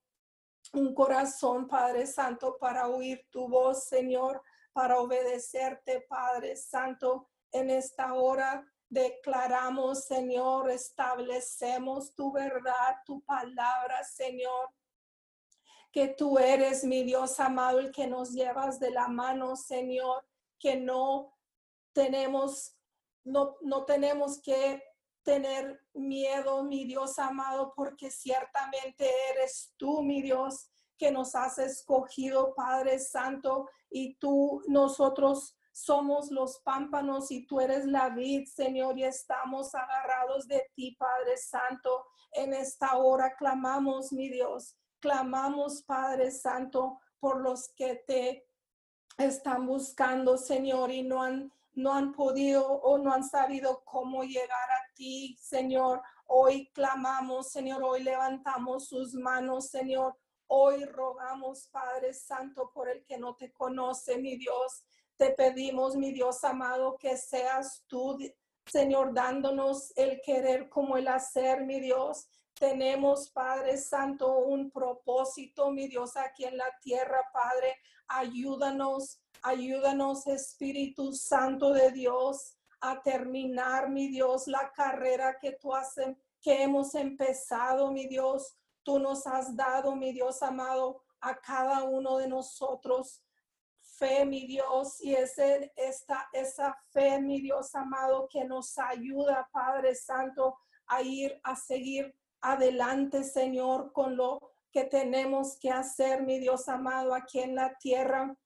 [0.74, 4.42] un corazón, Padre Santo, para oír tu voz, Señor,
[4.74, 8.66] para obedecerte, Padre Santo, en esta hora.
[8.90, 14.70] Declaramos, Señor, establecemos tu verdad, tu palabra, Señor
[15.96, 20.26] que tú eres mi Dios amado, el que nos llevas de la mano, Señor,
[20.60, 21.34] que no
[21.94, 22.76] tenemos,
[23.24, 24.84] no, no tenemos que
[25.24, 32.54] tener miedo, mi Dios amado, porque ciertamente eres tú, mi Dios, que nos has escogido,
[32.56, 39.06] Padre Santo, y tú, nosotros somos los pámpanos y tú eres la vid, Señor, y
[39.06, 42.06] estamos agarrados de ti, Padre Santo.
[42.34, 48.48] En esta hora clamamos, mi Dios, clamamos, Padre Santo, por los que te
[49.18, 54.50] están buscando, Señor, y no han, no han podido o no han sabido cómo llegar
[54.72, 56.02] a ti, Señor.
[56.28, 60.18] Hoy clamamos, Señor, hoy levantamos sus manos, Señor.
[60.48, 64.86] Hoy rogamos, Padre Santo, por el que no te conoce, mi Dios.
[65.18, 68.18] Te pedimos, mi Dios amado, que seas tú,
[68.66, 72.28] Señor, dándonos el querer como el hacer, mi Dios.
[72.60, 77.76] Tenemos, Padre Santo, un propósito, mi Dios, aquí en la tierra, Padre.
[78.08, 85.98] Ayúdanos, ayúdanos, Espíritu Santo de Dios, a terminar, mi Dios, la carrera que tú has,
[85.98, 88.56] em, que hemos empezado, mi Dios.
[88.84, 93.22] Tú nos has dado, mi Dios amado, a cada uno de nosotros
[93.98, 99.94] fe, mi Dios, y ese, esta, esa fe, mi Dios amado, que nos ayuda, Padre
[99.94, 102.16] Santo, a ir a seguir
[102.52, 108.38] adelante, Señor, con lo que tenemos que hacer, mi Dios amado, aquí en la tierra.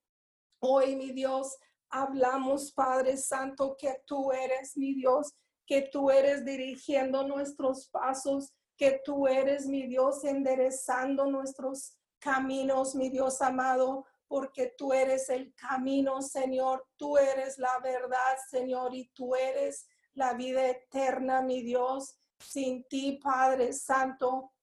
[0.59, 1.57] Hoy, mi Dios,
[1.89, 5.33] hablamos, Padre Santo, que tú eres mi Dios,
[5.65, 13.09] que tú eres dirigiendo nuestros pasos, que tú eres mi Dios enderezando nuestros caminos, mi
[13.09, 19.35] Dios amado, porque tú eres el camino, Señor, tú eres la verdad, Señor, y tú
[19.35, 22.18] eres la vida eterna, mi Dios.
[22.39, 24.54] Sin ti, Padre Santo,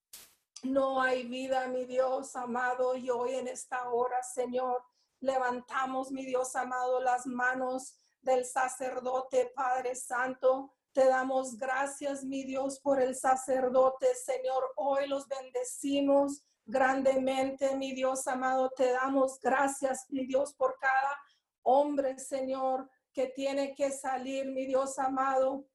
[0.63, 2.95] no hay vida, mi Dios amado.
[2.95, 4.83] Y hoy en esta hora, Señor,
[5.19, 10.73] levantamos, mi Dios amado, las manos del sacerdote, Padre Santo.
[10.91, 14.63] Te damos gracias, mi Dios, por el sacerdote, Señor.
[14.75, 18.71] Hoy los bendecimos grandemente, mi Dios amado.
[18.75, 21.17] Te damos gracias, mi Dios, por cada
[21.63, 25.65] hombre, Señor, que tiene que salir, mi Dios amado,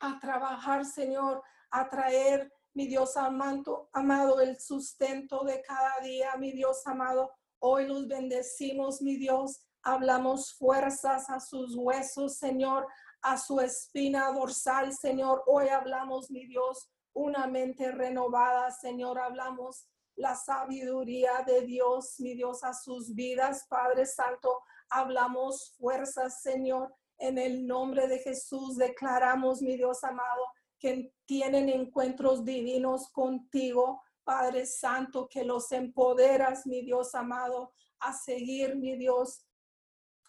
[0.00, 6.52] a trabajar, Señor, a traer, mi Dios amado, amado, el sustento de cada día, mi
[6.52, 7.30] Dios amado.
[7.58, 9.60] Hoy los bendecimos, mi Dios.
[9.82, 12.86] Hablamos fuerzas a sus huesos, Señor,
[13.22, 15.42] a su espina dorsal, Señor.
[15.46, 19.18] Hoy hablamos, mi Dios, una mente renovada, Señor.
[19.18, 24.62] Hablamos la sabiduría de Dios, mi Dios, a sus vidas, Padre Santo.
[24.88, 26.94] Hablamos fuerzas, Señor.
[27.20, 30.42] En el nombre de Jesús declaramos, mi Dios amado,
[30.78, 38.74] que tienen encuentros divinos contigo, Padre Santo, que los empoderas, mi Dios amado, a seguir,
[38.76, 39.46] mi Dios,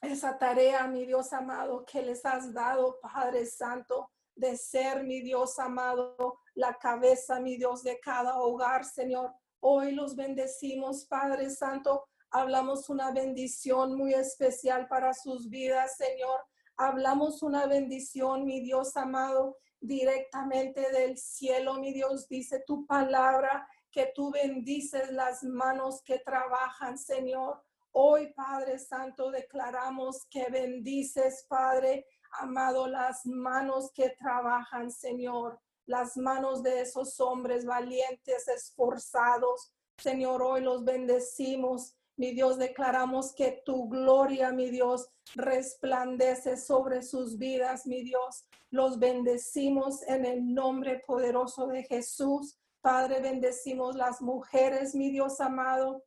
[0.02, 5.60] esa tarea, mi Dios amado, que les has dado, Padre Santo, de ser, mi Dios
[5.60, 9.34] amado, la cabeza, mi Dios, de cada hogar, Señor.
[9.62, 12.06] Hoy los bendecimos, Padre Santo.
[12.32, 16.42] Hablamos una bendición muy especial para sus vidas, Señor.
[16.84, 22.28] Hablamos una bendición, mi Dios amado, directamente del cielo, mi Dios.
[22.28, 27.62] Dice tu palabra que tú bendices las manos que trabajan, Señor.
[27.92, 32.08] Hoy, Padre Santo, declaramos que bendices, Padre
[32.40, 39.72] amado, las manos que trabajan, Señor, las manos de esos hombres valientes, esforzados.
[40.00, 41.96] Señor, hoy los bendecimos.
[42.18, 48.45] Mi Dios, declaramos que tu gloria, mi Dios, resplandece sobre sus vidas, mi Dios.
[48.70, 52.57] Los bendecimos en el nombre poderoso de Jesús.
[52.82, 56.03] Padre, bendecimos las mujeres, mi Dios amado.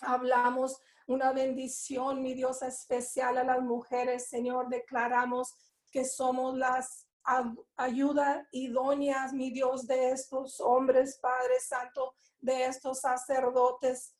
[0.00, 4.68] Hablamos una bendición, mi Dios, especial a las mujeres, Señor.
[4.68, 5.54] Declaramos
[5.90, 7.06] que somos las
[7.76, 14.15] ayuda idóneas, mi Dios, de estos hombres, Padre Santo, de estos sacerdotes.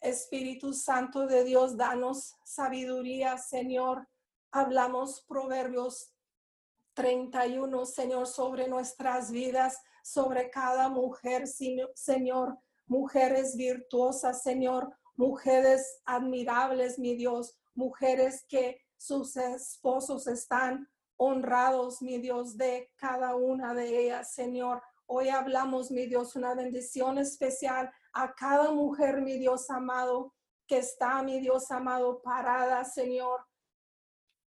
[0.00, 4.08] Espíritu Santo de Dios, danos sabiduría, Señor.
[4.50, 6.12] Hablamos Proverbios
[6.94, 17.14] 31, Señor, sobre nuestras vidas sobre cada mujer, Señor, mujeres virtuosas, Señor, mujeres admirables, mi
[17.14, 24.82] Dios, mujeres que sus esposos están honrados, mi Dios, de cada una de ellas, Señor.
[25.06, 30.34] Hoy hablamos, mi Dios, una bendición especial a cada mujer, mi Dios amado,
[30.66, 33.40] que está, mi Dios amado, parada, Señor,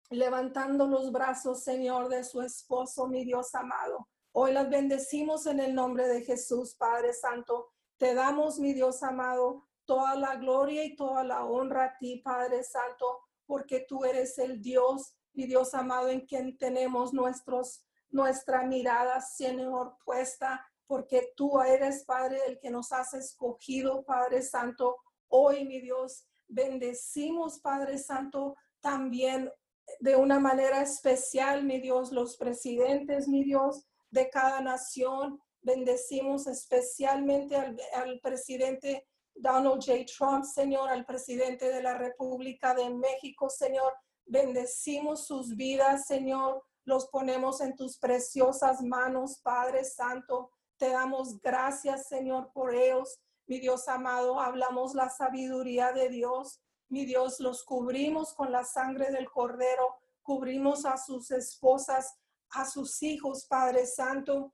[0.09, 4.07] levantando los brazos, Señor, de su esposo, mi Dios amado.
[4.31, 7.71] Hoy las bendecimos en el nombre de Jesús, Padre Santo.
[7.97, 12.63] Te damos, mi Dios amado, toda la gloria y toda la honra a ti, Padre
[12.63, 19.21] Santo, porque tú eres el Dios, mi Dios amado, en quien tenemos nuestros, nuestra mirada,
[19.21, 24.97] Señor, puesta, porque tú eres, Padre, el que nos has escogido, Padre Santo.
[25.27, 29.51] Hoy, mi Dios, bendecimos, Padre Santo, también
[29.99, 35.39] de una manera especial, mi Dios, los presidentes, mi Dios, de cada nación.
[35.61, 40.05] Bendecimos especialmente al, presidente Donald J.
[40.17, 43.93] Trump, Señor, al presidente de la República de México, Señor.
[44.25, 46.63] Bendecimos sus vidas, Señor.
[46.83, 50.49] Los ponemos en tus preciosas manos, Padre Santo.
[50.79, 53.19] Te damos gracias, Señor, por ellos.
[53.47, 56.61] Mi Dios amado, hablamos la sabiduría de Dios.
[56.87, 59.97] Mi Dios, los cubrimos con la sangre del Cordero.
[60.23, 62.15] Cubrimos a sus esposas
[62.51, 64.53] a sus hijos, Padre Santo.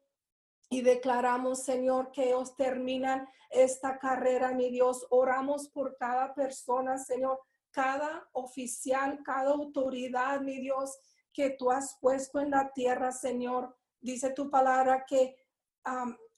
[0.69, 5.05] Y declaramos, Señor, que ellos terminan esta carrera, mi Dios.
[5.11, 10.97] Oramos por cada persona, Señor, cada oficial, cada autoridad, mi Dios,
[11.31, 13.77] que tú has puesto en la tierra, Señor.
[13.99, 15.35] Dice tu palabra que,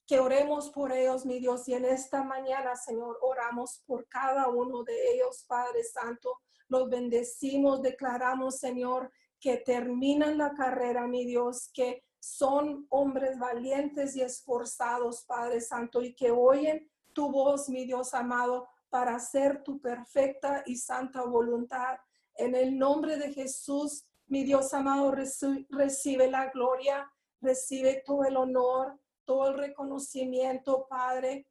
[0.06, 1.68] que oremos por ellos, mi Dios.
[1.68, 6.40] Y en esta mañana, Señor, oramos por cada uno de ellos, Padre Santo.
[6.70, 14.22] Los bendecimos, declaramos, Señor, que terminan la carrera, mi Dios, que son hombres valientes y
[14.22, 20.64] esforzados, Padre Santo, y que oyen tu voz, mi Dios amado, para hacer tu perfecta
[20.66, 21.98] y santa voluntad.
[22.36, 29.00] En el nombre de Jesús, mi Dios amado, recibe la gloria, recibe todo el honor,
[29.28, 31.46] todo el reconocimiento, Padre,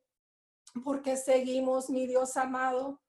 [0.82, 3.02] porque seguimos, mi Dios amado,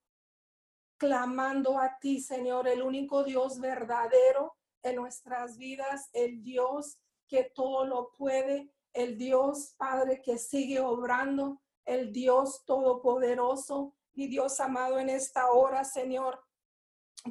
[0.98, 7.86] clamando a ti, Señor, el único Dios verdadero en nuestras vidas, el Dios que todo
[7.86, 15.08] lo puede, el Dios Padre que sigue obrando, el Dios todopoderoso, mi Dios amado en
[15.08, 16.44] esta hora, Señor,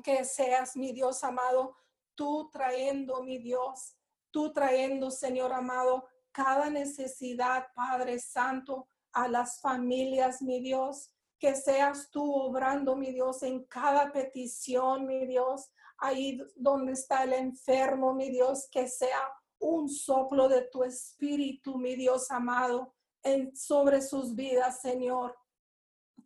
[0.03, 1.75] que seas mi Dios amado,
[2.15, 3.95] tú trayendo, mi Dios,
[4.31, 6.07] tú trayendo, Señor amado,
[6.37, 13.41] cada necesidad, Padre Santo, a las familias, mi Dios, que seas tú obrando, mi Dios,
[13.41, 19.19] en cada petición, mi Dios, ahí donde está el enfermo, mi Dios, que sea
[19.57, 25.35] un soplo de tu espíritu, mi Dios amado, en, sobre sus vidas, Señor.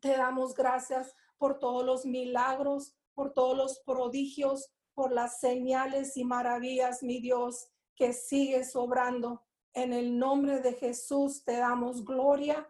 [0.01, 6.25] Te damos gracias por todos los milagros, por todos los prodigios, por las señales y
[6.25, 9.45] maravillas, mi Dios, que sigues obrando.
[9.73, 12.67] En el nombre de Jesús te damos gloria.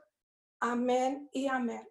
[0.60, 1.88] Amén y amén.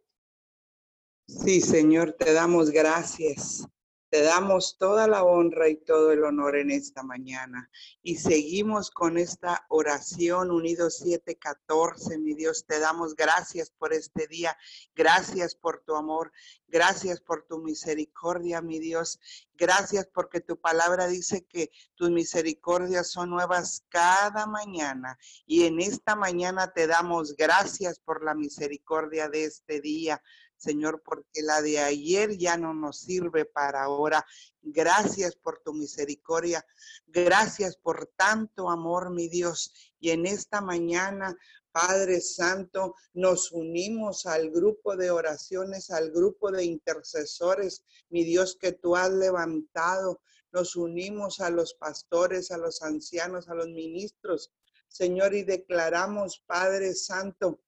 [1.27, 3.67] Sí, Señor, te damos gracias.
[4.11, 7.71] Te damos toda la honra y todo el honor en esta mañana.
[8.03, 12.67] Y seguimos con esta oración unidos 714, mi Dios.
[12.67, 14.57] Te damos gracias por este día.
[14.97, 16.33] Gracias por tu amor.
[16.67, 19.21] Gracias por tu misericordia, mi Dios.
[19.55, 25.19] Gracias porque tu palabra dice que tus misericordias son nuevas cada mañana.
[25.47, 30.21] Y en esta mañana te damos gracias por la misericordia de este día.
[30.61, 34.27] Señor, porque la de ayer ya no nos sirve para ahora.
[34.61, 36.67] Gracias por tu misericordia.
[37.07, 39.73] Gracias por tanto amor, mi Dios.
[39.99, 41.35] Y en esta mañana,
[41.73, 48.73] Padre Santo, nos unimos al grupo de oraciones, al grupo de intercesores, mi Dios, que
[48.73, 50.21] tú has levantado.
[50.53, 54.53] Nos unimos a los pastores, a los ancianos, a los ministros,
[54.89, 57.61] Señor, y declaramos, Padre Santo,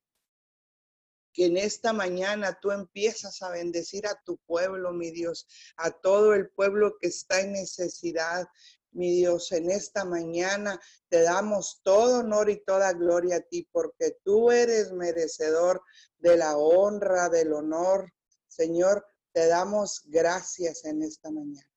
[1.33, 6.33] que en esta mañana tú empiezas a bendecir a tu pueblo, mi Dios, a todo
[6.33, 8.47] el pueblo que está en necesidad.
[8.91, 10.79] Mi Dios, en esta mañana
[11.09, 15.81] te damos todo honor y toda gloria a ti, porque tú eres merecedor
[16.19, 18.13] de la honra, del honor.
[18.47, 21.67] Señor, te damos gracias en esta mañana,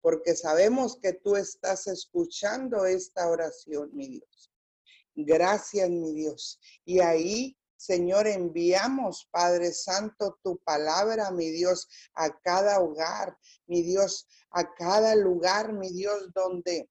[0.00, 4.52] porque sabemos que tú estás escuchando esta oración, mi Dios.
[5.14, 6.60] Gracias, mi Dios.
[6.84, 14.26] Y ahí Señor, enviamos, Padre Santo, tu palabra, mi Dios, a cada hogar, mi Dios,
[14.50, 16.88] a cada lugar, mi Dios, donde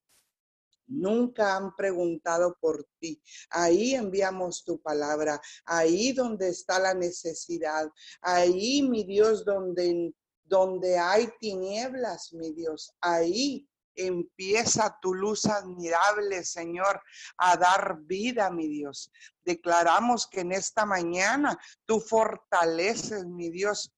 [0.88, 3.22] nunca han preguntado por ti.
[3.50, 7.90] Ahí enviamos tu palabra, ahí donde está la necesidad,
[8.22, 10.14] ahí, mi Dios, donde,
[10.44, 17.02] donde hay tinieblas, mi Dios, ahí Empieza tu luz admirable, Señor,
[17.38, 19.12] a dar vida, mi Dios.
[19.44, 23.96] Declaramos que en esta mañana tú fortaleces, mi Dios,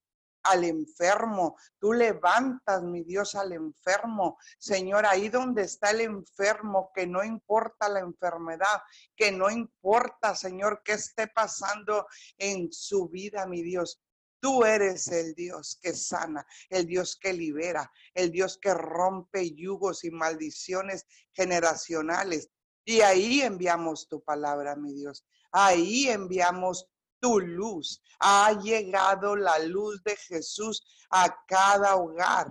[0.47, 1.57] al enfermo.
[1.79, 4.37] Tú levantas, mi Dios, al enfermo.
[4.57, 8.81] Señor, ahí donde está el enfermo, que no importa la enfermedad,
[9.15, 14.01] que no importa, Señor, qué esté pasando en su vida, mi Dios.
[14.39, 20.03] Tú eres el Dios que sana, el Dios que libera, el Dios que rompe yugos
[20.03, 22.49] y maldiciones generacionales.
[22.85, 25.25] Y ahí enviamos tu palabra, mi Dios.
[25.51, 26.87] Ahí enviamos
[27.19, 28.01] tu luz.
[28.19, 32.47] Ha llegado la luz de Jesús a cada hogar.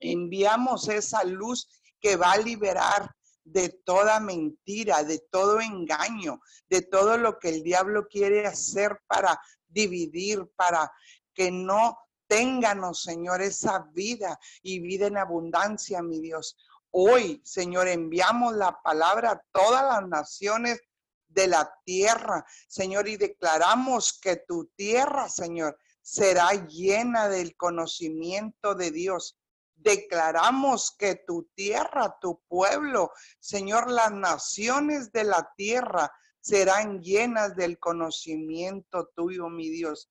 [0.00, 1.68] Enviamos esa luz
[2.00, 3.14] que va a liberar
[3.44, 9.40] de toda mentira, de todo engaño, de todo lo que el diablo quiere hacer para
[9.68, 10.92] dividir, para
[11.34, 16.56] que no ténganos, Señor, esa vida y vida en abundancia, mi Dios.
[16.90, 20.80] Hoy, Señor, enviamos la palabra a todas las naciones
[21.28, 28.90] de la tierra, Señor, y declaramos que tu tierra, Señor, será llena del conocimiento de
[28.90, 29.38] Dios.
[29.76, 36.10] Declaramos que tu tierra, tu pueblo, Señor, las naciones de la tierra
[36.48, 40.08] serán llenas del conocimiento tuyo, mi Dios.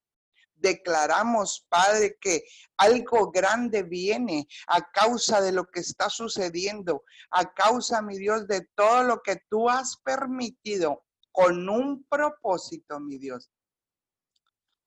[0.53, 2.43] Declaramos, Padre, que
[2.77, 8.67] algo grande viene a causa de lo que está sucediendo, a causa, mi Dios, de
[8.75, 13.51] todo lo que tú has permitido con un propósito, mi Dios.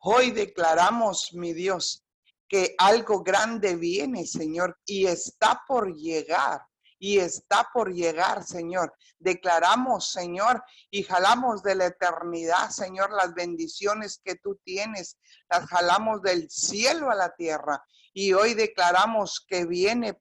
[0.03, 2.05] Hoy declaramos, mi Dios,
[2.49, 6.61] que algo grande viene, Señor, y está por llegar
[7.03, 8.95] y está por llegar, Señor.
[9.19, 15.17] Declaramos, Señor, y jalamos de la eternidad, Señor, las bendiciones que tú tienes.
[15.49, 17.83] Las jalamos del cielo a la tierra.
[18.13, 20.21] Y hoy declaramos que viene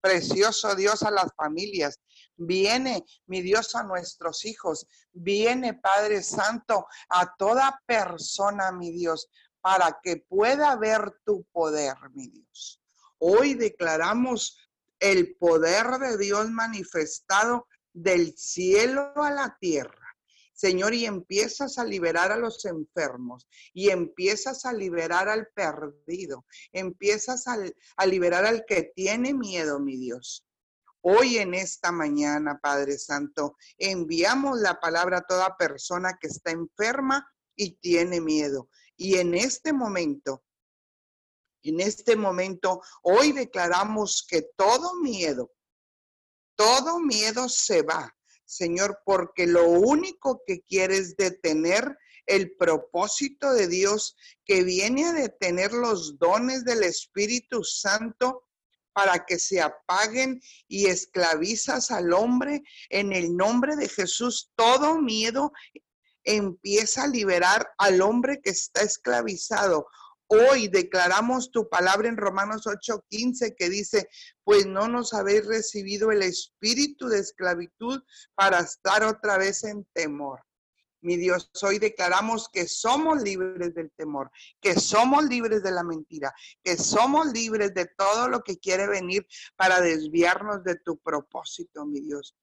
[0.00, 1.98] precioso Dios a las familias.
[2.36, 4.86] Viene, mi Dios, a nuestros hijos.
[5.12, 9.28] Viene, Padre Santo, a toda persona, mi Dios,
[9.60, 12.80] para que pueda ver tu poder, mi Dios.
[13.18, 14.58] Hoy declaramos
[15.02, 19.98] el poder de Dios manifestado del cielo a la tierra.
[20.54, 27.48] Señor, y empiezas a liberar a los enfermos y empiezas a liberar al perdido, empiezas
[27.48, 27.56] a,
[27.96, 30.46] a, liberar al que tiene miedo, mi Dios.
[31.00, 37.28] Hoy en esta mañana, Padre Santo, enviamos la palabra a toda persona que está enferma
[37.56, 38.68] y tiene miedo.
[38.96, 40.44] Y en este momento
[41.70, 45.52] en este momento, hoy declaramos que todo miedo,
[46.56, 51.96] todo miedo se va, Señor, porque lo único que quiere es detener
[52.26, 58.44] el propósito de Dios que viene a detener los dones del Espíritu Santo
[58.92, 64.52] para que se apaguen y esclavizas al hombre en el nombre de Jesús.
[64.54, 65.52] Todo miedo
[66.24, 69.86] empieza a liberar al hombre que está esclavizado
[70.34, 74.08] Hoy declaramos tu palabra en Romanos 8:15 que dice,
[74.44, 78.02] pues no nos habéis recibido el espíritu de esclavitud
[78.34, 80.40] para estar otra vez en temor.
[81.02, 86.32] Mi Dios, hoy declaramos que somos libres del temor, que somos libres de la mentira,
[86.64, 92.00] que somos libres de todo lo que quiere venir para desviarnos de tu propósito, mi
[92.00, 92.34] Dios.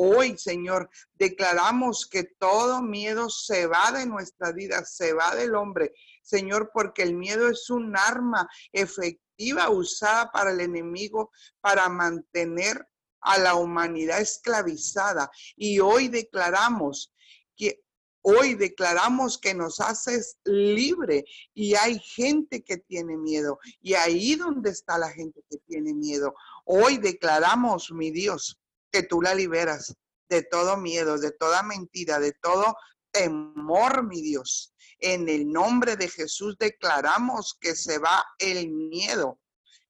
[0.00, 5.92] Hoy, Señor, declaramos que todo miedo se va de nuestra vida, se va del hombre,
[6.22, 12.86] Señor, porque el miedo es un arma efectiva usada para el enemigo para mantener
[13.20, 15.32] a la humanidad esclavizada.
[15.56, 17.12] Y hoy declaramos
[17.56, 17.82] que
[18.22, 21.24] Hoy declaramos que nos haces libre
[21.54, 23.58] y hay gente que tiene miedo.
[23.80, 26.34] Y ahí donde está la gente que tiene miedo.
[26.66, 29.94] Hoy declaramos, mi Dios, que tú la liberas
[30.28, 32.76] de todo miedo, de toda mentira, de todo
[33.10, 34.74] temor, mi Dios.
[35.00, 39.40] En el nombre de Jesús declaramos que se va el miedo,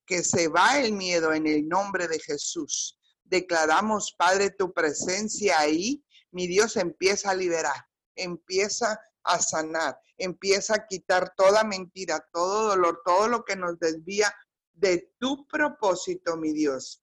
[0.07, 2.99] que se va el miedo en el nombre de Jesús.
[3.25, 6.05] Declaramos, Padre, tu presencia ahí.
[6.31, 13.03] Mi Dios empieza a liberar, empieza a sanar, empieza a quitar toda mentira, todo dolor,
[13.05, 14.35] todo lo que nos desvía
[14.73, 17.03] de tu propósito, mi Dios.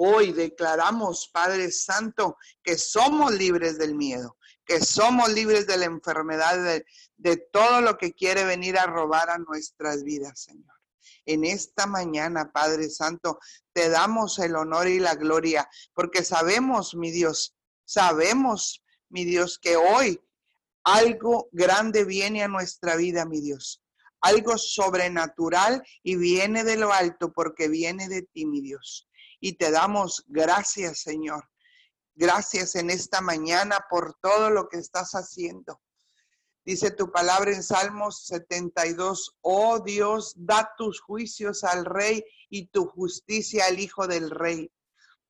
[0.00, 6.56] Hoy declaramos, Padre Santo, que somos libres del miedo, que somos libres de la enfermedad,
[6.62, 6.86] de,
[7.16, 10.72] de, todo lo que quiere venir a robar a nuestras vidas, Señor.
[11.26, 13.40] En esta mañana, Padre Santo,
[13.72, 19.76] te damos el honor y la gloria, porque sabemos, mi Dios, sabemos, mi Dios, que
[19.76, 20.20] hoy
[20.84, 23.82] algo grande viene a nuestra vida, mi Dios.
[24.20, 29.07] Algo sobrenatural y viene de lo alto porque viene de ti, mi Dios
[29.40, 31.48] y te damos gracias, Señor.
[32.14, 35.80] Gracias en esta mañana por todo lo que estás haciendo.
[36.64, 42.86] Dice tu palabra en Salmos 72, oh Dios, da tus juicios al rey y tu
[42.86, 44.70] justicia al hijo del rey.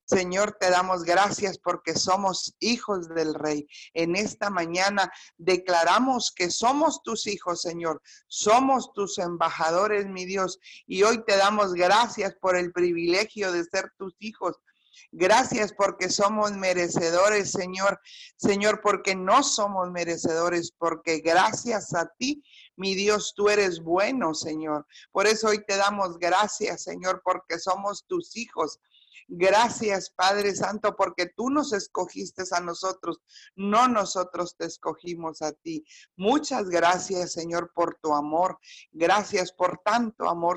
[0.08, 3.68] Señor, te damos gracias porque somos hijos del Rey.
[3.92, 8.00] En esta mañana declaramos que somos tus hijos, Señor.
[8.26, 10.60] Somos tus embajadores, mi Dios.
[10.86, 14.56] Y hoy te damos gracias por el privilegio de ser tus hijos.
[15.12, 18.00] Gracias porque somos merecedores, Señor.
[18.36, 22.42] Señor, porque no somos merecedores, porque gracias a ti,
[22.76, 24.86] mi Dios, tú eres bueno, Señor.
[25.12, 28.80] Por eso hoy te damos gracias, Señor, porque somos tus hijos.
[29.30, 33.20] Gracias, Padre Santo, porque tú nos escogiste a nosotros,
[33.56, 35.84] no nosotros te escogimos a ti.
[36.16, 38.58] Muchas gracias, Señor, por tu amor.
[38.90, 40.56] Gracias por tanto amor.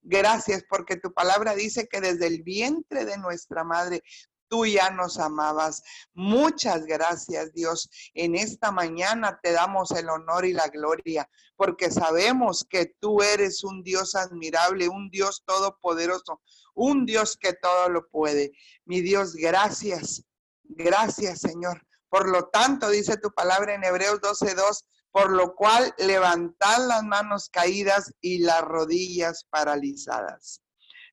[0.00, 4.02] Gracias porque tu palabra dice que desde el vientre de nuestra madre
[4.48, 5.82] tú ya nos amabas.
[6.14, 7.88] Muchas gracias, Dios.
[8.14, 13.64] En esta mañana te damos el honor y la gloria, porque sabemos que tú eres
[13.64, 16.42] un Dios admirable, un Dios todopoderoso,
[16.74, 18.52] un Dios que todo lo puede.
[18.84, 20.24] Mi Dios, gracias.
[20.64, 21.86] Gracias, Señor.
[22.08, 27.48] Por lo tanto, dice tu palabra en Hebreos 12:2, por lo cual levantad las manos
[27.50, 30.60] caídas y las rodillas paralizadas.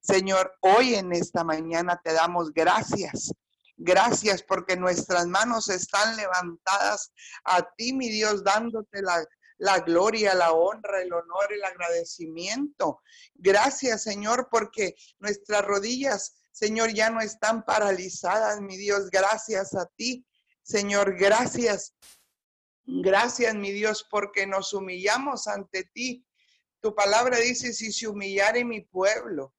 [0.03, 3.31] Señor, hoy en esta mañana te damos gracias.
[3.77, 7.13] Gracias porque nuestras manos están levantadas
[7.45, 9.25] a ti, mi Dios, dándote la,
[9.59, 13.01] la gloria, la honra, el honor, el agradecimiento.
[13.35, 19.09] Gracias, Señor, porque nuestras rodillas, Señor, ya no están paralizadas, mi Dios.
[19.09, 20.27] Gracias a ti,
[20.63, 21.17] Señor.
[21.17, 21.95] Gracias.
[22.85, 26.27] Gracias, mi Dios, porque nos humillamos ante ti.
[26.81, 29.53] Tu palabra dice, si se humillare mi pueblo,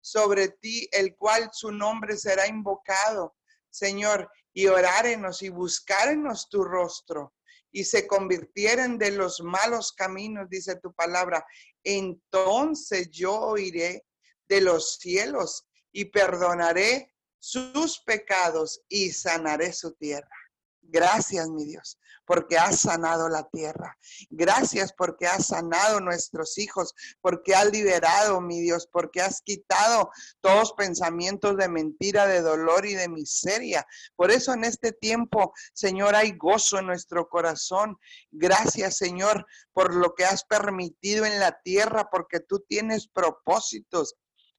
[0.00, 3.36] sobre ti, el cual su nombre será invocado,
[3.70, 7.34] Señor, y orárenos y buscarenos tu rostro
[7.72, 11.44] y se convirtieren de los malos caminos, dice tu palabra,
[11.84, 14.04] entonces yo oiré
[14.48, 20.39] de los cielos y perdonaré sus pecados y sanaré su tierra.
[20.82, 21.98] Gracias, mi Dios
[22.30, 23.98] porque has sanado la tierra.
[24.30, 30.72] Gracias porque has sanado nuestros hijos, porque has liberado, mi Dios, porque has quitado todos
[30.74, 33.84] pensamientos de mentira, de dolor y de miseria.
[34.14, 37.98] Por eso en este tiempo, Señor, hay gozo en nuestro corazón.
[38.30, 44.14] Gracias, Señor, por lo que has permitido en la tierra, porque tú tienes propósitos.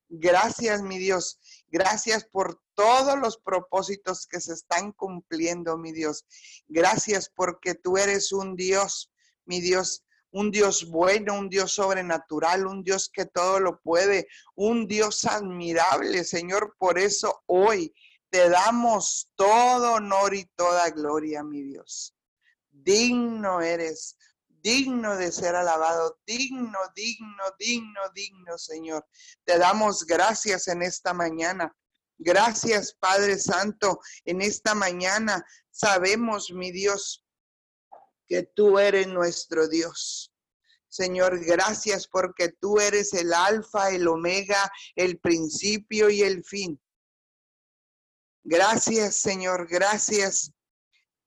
[0.10, 1.40] Gracias, mi Dios.
[1.70, 6.26] Gracias por todos los propósitos que se están cumpliendo, mi Dios.
[6.68, 9.12] Gracias porque tú eres un Dios,
[9.46, 14.88] mi Dios, un Dios bueno, un Dios sobrenatural, un Dios que todo lo puede, un
[14.88, 16.76] Dios admirable, Señor.
[16.80, 17.94] Por eso hoy
[18.32, 22.16] te damos todo honor y toda gloria, mi Dios.
[22.72, 24.18] Digno eres,
[24.48, 29.06] digno de ser alabado, digno, digno, digno, digno, Señor.
[29.44, 31.76] Te damos gracias en esta mañana.
[32.24, 37.26] Gracias, Padre Santo, en esta mañana sabemos, mi Dios,
[38.28, 40.32] que tú eres nuestro Dios.
[40.88, 46.80] Señor, gracias porque tú eres el alfa, el omega, el principio y el fin.
[48.44, 50.52] Gracias, Señor, gracias.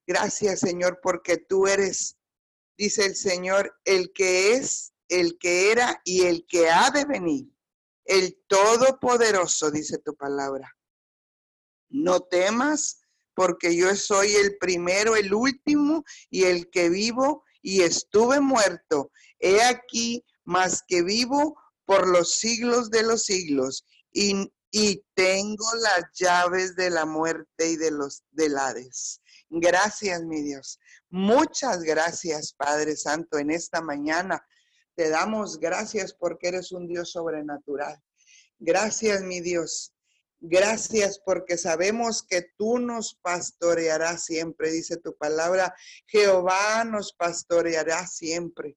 [0.06, 2.16] Gracias, Señor, porque tú eres
[2.76, 7.46] dice el Señor, el que es, el que era y el que ha de venir,
[8.04, 10.76] el Todopoderoso, dice tu palabra.
[11.88, 13.00] No temas,
[13.34, 19.10] porque yo soy el primero, el último y el que vivo y estuve muerto.
[19.38, 26.04] He aquí, más que vivo por los siglos de los siglos y, y tengo las
[26.14, 29.20] llaves de la muerte y de los del Hades.
[29.48, 30.78] Gracias, mi Dios.
[31.10, 34.44] Muchas gracias, Padre Santo, en esta mañana.
[34.96, 38.02] Te damos gracias porque eres un Dios sobrenatural.
[38.58, 39.93] Gracias, mi Dios.
[40.46, 45.74] Gracias porque sabemos que tú nos pastorearás siempre, dice tu palabra.
[46.06, 48.76] Jehová nos pastoreará siempre.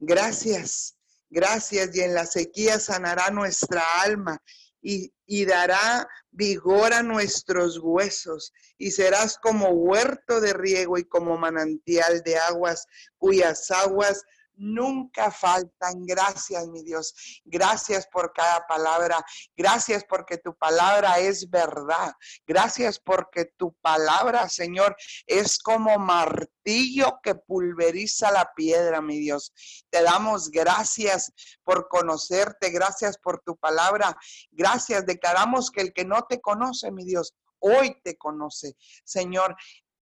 [0.00, 0.96] Gracias,
[1.28, 1.94] gracias.
[1.94, 4.42] Y en la sequía sanará nuestra alma
[4.82, 5.12] y,
[5.44, 12.36] dará vigor a nuestros huesos, y serás como huerto de riego y como manantial de
[12.36, 12.86] aguas,
[13.16, 14.24] cuyas aguas
[14.60, 16.04] nunca faltan.
[16.06, 17.40] Gracias, mi Dios.
[17.44, 19.24] Gracias por cada palabra.
[19.56, 22.12] Gracias porque tu palabra es verdad.
[22.46, 24.94] Gracias porque tu palabra, Señor,
[25.26, 29.52] es como martillo que pulveriza la piedra, mi Dios.
[29.88, 31.32] Te damos gracias
[31.64, 32.70] por conocerte.
[32.70, 34.16] Gracias por tu palabra.
[34.50, 35.06] Gracias.
[35.06, 38.76] Declaramos que el que no te conoce, mi Dios, hoy te conoce.
[39.04, 39.56] Señor,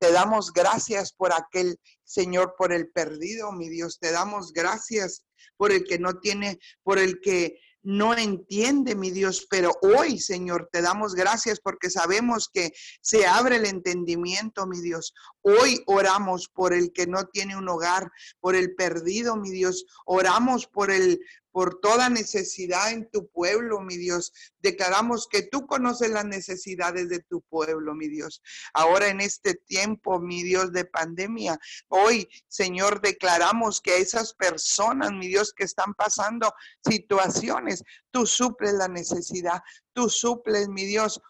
[0.01, 3.99] te damos gracias por aquel Señor, por el perdido, mi Dios.
[3.99, 5.23] Te damos gracias
[5.57, 10.69] por el que no tiene, por el que no entiende, mi Dios, pero hoy, Señor,
[10.71, 12.71] te damos gracias porque sabemos que
[13.01, 15.13] se abre el entendimiento, mi Dios.
[15.41, 19.85] Hoy oramos por el que no tiene un hogar, por el perdido, mi Dios.
[20.05, 21.19] Oramos por el
[21.51, 24.31] por toda necesidad en tu pueblo, mi Dios.
[24.59, 28.41] Declaramos que tú conoces las necesidades de tu pueblo, mi Dios.
[28.73, 35.27] Ahora en este tiempo, mi Dios, de pandemia, hoy, Señor, declaramos que esas personas, mi
[35.27, 39.61] Dios, que están pasando situaciones, tú suples la necesidad,
[39.93, 41.21] tú suples, mi Dios,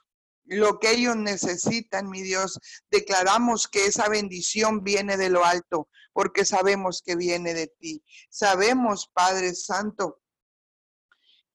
[0.51, 2.59] lo que ellos necesitan, mi Dios.
[2.89, 8.03] Declaramos que esa bendición viene de lo alto, porque sabemos que viene de ti.
[8.29, 10.21] Sabemos, Padre Santo,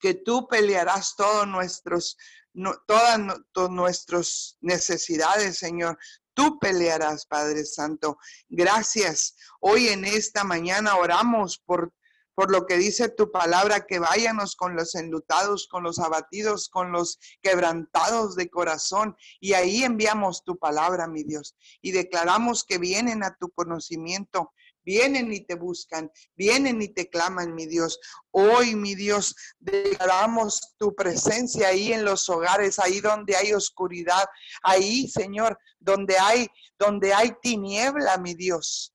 [0.00, 2.16] que tú pelearás todos nuestros,
[2.86, 3.20] todas
[3.70, 5.98] nuestras necesidades, Señor.
[6.32, 8.16] Tú pelearás, Padre Santo.
[8.48, 9.36] Gracias.
[9.60, 11.92] Hoy en esta mañana oramos por
[12.36, 16.92] por lo que dice tu palabra, que váyanos con los enlutados, con los abatidos, con
[16.92, 19.16] los quebrantados de corazón.
[19.40, 24.52] Y ahí enviamos tu palabra, mi Dios, y declaramos que vienen a tu conocimiento,
[24.84, 27.98] vienen y te buscan, vienen y te claman, mi Dios.
[28.30, 34.26] Hoy, mi Dios, declaramos tu presencia ahí en los hogares, ahí donde hay oscuridad,
[34.62, 38.92] ahí, Señor, donde hay donde hay tiniebla, mi Dios.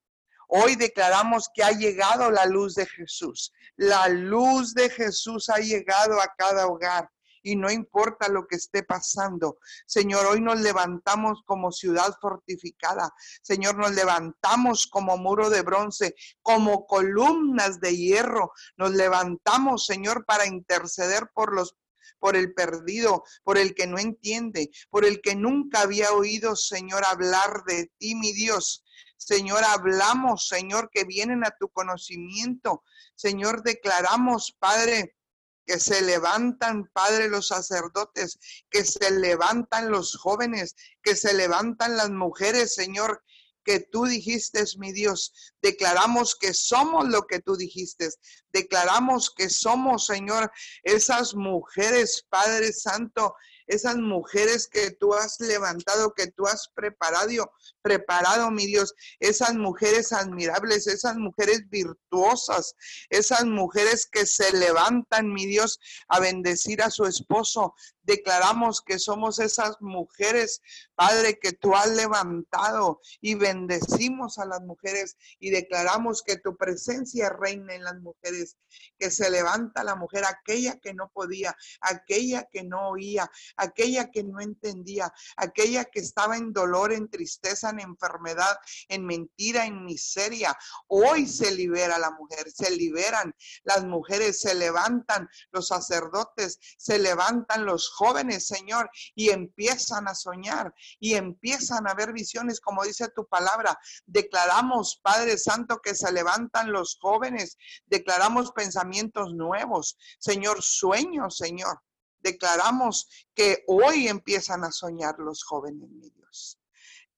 [0.54, 3.54] Hoy declaramos que ha llegado la luz de Jesús.
[3.78, 7.10] La luz de Jesús ha llegado a cada hogar
[7.42, 9.60] y no importa lo que esté pasando.
[9.86, 13.14] Señor, hoy nos levantamos como ciudad fortificada.
[13.42, 18.52] Señor, nos levantamos como muro de bronce, como columnas de hierro.
[18.76, 21.78] Nos levantamos, Señor, para interceder por los
[22.20, 27.04] por el perdido, por el que no entiende, por el que nunca había oído, Señor,
[27.04, 28.84] hablar de ti, mi Dios.
[29.22, 32.84] Señor, hablamos, Señor, que vienen a tu conocimiento.
[33.14, 35.16] Señor, declaramos, Padre,
[35.64, 38.40] que se levantan, Padre, los sacerdotes,
[38.72, 43.24] que se levantan los jóvenes, que se levantan las mujeres, Señor,
[43.64, 45.54] que tú dijiste, mi Dios.
[45.62, 48.10] Declaramos que somos lo que tú dijiste.
[48.52, 50.52] Declaramos que somos, Señor,
[50.82, 53.36] esas mujeres, Padre Santo,
[53.72, 57.52] esas mujeres que tú has levantado, que tú has preparado,
[57.82, 62.76] preparado, mi Dios, esas mujeres admirables, esas mujeres virtuosas,
[63.10, 67.74] esas mujeres que se levantan, mi Dios, a bendecir a su esposo.
[68.04, 70.62] Declaramos que somos esas mujeres,
[70.96, 77.30] Padre, que tú has levantado y bendecimos a las mujeres y declaramos que tu presencia
[77.30, 78.58] reina en las mujeres,
[78.98, 84.24] que se levanta la mujer, aquella que no podía, aquella que no oía, aquella que
[84.24, 90.58] no entendía, aquella que estaba en dolor, en tristeza, en enfermedad, en mentira, en miseria.
[90.88, 97.66] Hoy se libera la mujer, se liberan las mujeres, se levantan los sacerdotes, se levantan
[97.66, 103.28] los jóvenes, Señor, y empiezan a soñar y empiezan a ver visiones, como dice tu
[103.28, 103.78] palabra.
[104.06, 111.82] Declaramos, Padre Santo, que se levantan los jóvenes, declaramos pensamientos nuevos, Señor, sueños, Señor.
[112.20, 116.62] Declaramos que hoy empiezan a soñar los jóvenes, mi Dios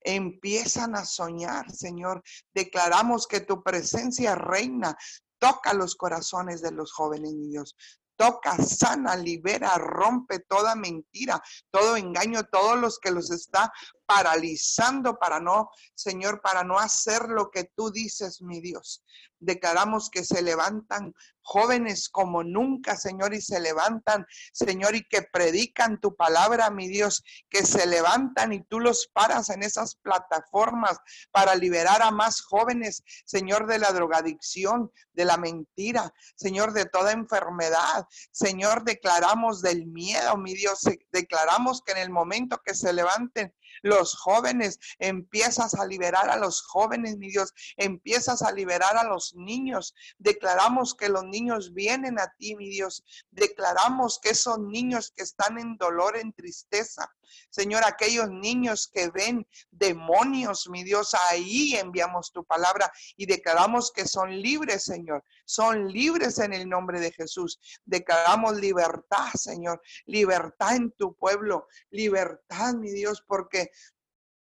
[0.04, 2.24] empiezan a soñar, Señor.
[2.54, 4.98] Declaramos que tu presencia reina.
[5.40, 7.76] Toca los corazones de los jóvenes, mi Dios.
[8.16, 11.42] Toca, sana, libera, rompe toda mentira,
[11.72, 13.72] todo engaño, todos los que los está
[14.06, 19.04] paralizando para no, Señor, para no hacer lo que tú dices, mi Dios.
[19.46, 21.14] Declaramos que se levantan
[21.44, 27.24] jóvenes como nunca, Señor, y se levantan, Señor, y que predican tu palabra, mi Dios,
[27.50, 30.98] que se levantan y tú los paras en esas plataformas
[31.32, 37.12] para liberar a más jóvenes, Señor, de la drogadicción, de la mentira, Señor, de toda
[37.12, 38.08] enfermedad.
[38.32, 40.82] Señor, declaramos del miedo, mi Dios,
[41.12, 43.54] declaramos que en el momento que se levanten
[43.84, 49.36] los jóvenes, empiezas a liberar a los jóvenes, mi Dios, empiezas a liberar a los
[49.36, 49.94] niños.
[50.18, 53.04] Declaramos que los niños vienen a ti, mi Dios.
[53.30, 57.14] Declaramos que esos niños que están en dolor, en tristeza,
[57.50, 64.08] Señor, aquellos niños que ven demonios, mi Dios, ahí enviamos tu palabra y declaramos que
[64.08, 65.24] son libres, Señor.
[65.46, 67.60] Son libres en el nombre de Jesús.
[67.86, 69.82] Declaramos libertad, Señor.
[70.06, 71.68] Libertad en tu pueblo.
[71.90, 73.72] Libertad, mi Dios, porque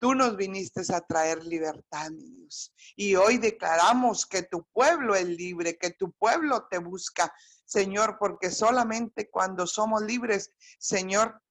[0.05, 2.73] Tú nos viniste a traer libertad, mi Dios.
[2.95, 7.33] Y hoy declaramos que tu pueblo es libre, que tu pueblo te busca,
[7.63, 11.41] Señor, porque solamente cuando somos libres, Señor,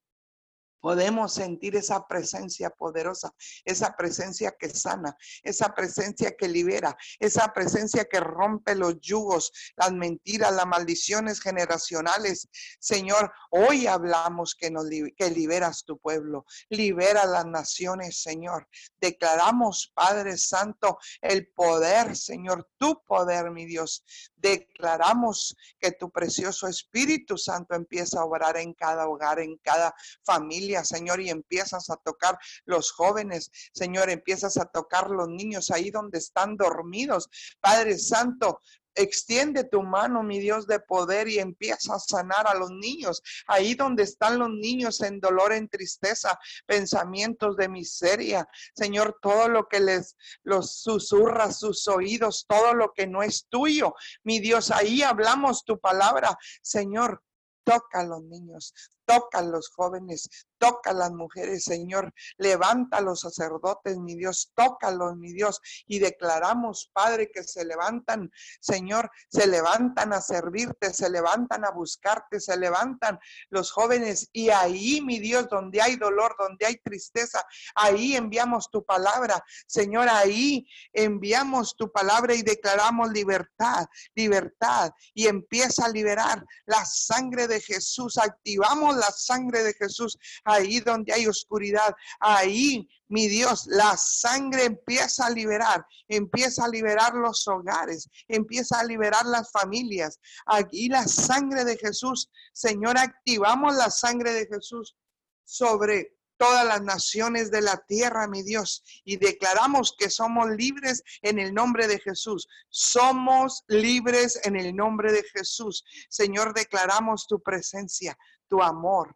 [0.85, 3.33] podemos sentir esa presencia poderosa,
[3.63, 9.91] esa presencia que sana, esa presencia que libera, esa presencia que rompe los yugos, las
[9.91, 12.49] mentiras, las maldiciones generacionales.
[12.79, 14.71] Señor, hoy hablamos que,
[15.17, 18.67] que liberas tu pueblo, libera las naciones, Señor.
[19.01, 24.03] Declaramos, Padre Santo, el poder, Señor, tu poder, mi Dios.
[24.35, 30.74] Declaramos que tu precioso Espíritu Santo empieza a obrar en cada hogar, en cada familia
[30.83, 36.17] Señor, y empiezas a tocar los jóvenes, Señor, empiezas a tocar los niños ahí donde
[36.17, 37.29] están dormidos.
[37.61, 38.61] Padre Santo,
[38.97, 43.21] Extiende tu mano, mi Dios de poder, y empieza a sanar a los niños.
[43.45, 48.47] Ahí donde están los niños en dolor, en tristeza, pensamientos de miseria.
[48.73, 53.93] Señor, todo lo que les los susurra sus oídos, todo lo que no es tuyo.
[54.23, 56.37] Mi Dios, ahí hablamos tu palabra.
[56.61, 57.21] Señor,
[57.65, 58.73] toca a los niños,
[59.05, 62.13] toca a los jóvenes, toca a las mujeres, Señor.
[62.37, 65.61] Levanta a los sacerdotes, mi Dios, tócalos, mi Dios.
[65.87, 72.39] Y declaramos, Padre, que se levantan, Señor, se levantan a servirte, se levantan a buscarte,
[72.39, 74.29] se levantan los jóvenes.
[74.31, 77.45] Y ahí, mi Dios, donde hay dolor, donde hay tristeza,
[77.75, 79.43] ahí enviamos tu palabra.
[79.67, 83.85] Señor, ahí enviamos tu palabra y declaramos libertad,
[84.15, 84.91] libertad.
[85.13, 88.17] Y empieza a liberar la sangre de Jesús.
[88.17, 95.25] Activamos la sangre de Jesús ahí donde hay oscuridad, ahí, mi Dios, la sangre empieza
[95.25, 100.19] a liberar, empieza a liberar los hogares, empieza a liberar las familias.
[100.45, 104.95] Aquí la sangre de Jesús, Señor, activamos la sangre de Jesús
[105.43, 111.39] sobre todas las naciones de la tierra, mi Dios, y declaramos que somos libres en
[111.39, 112.47] el nombre de Jesús.
[112.69, 115.83] Somos libres en el nombre de Jesús.
[116.09, 118.17] Señor, declaramos tu presencia,
[118.47, 119.15] tu amor,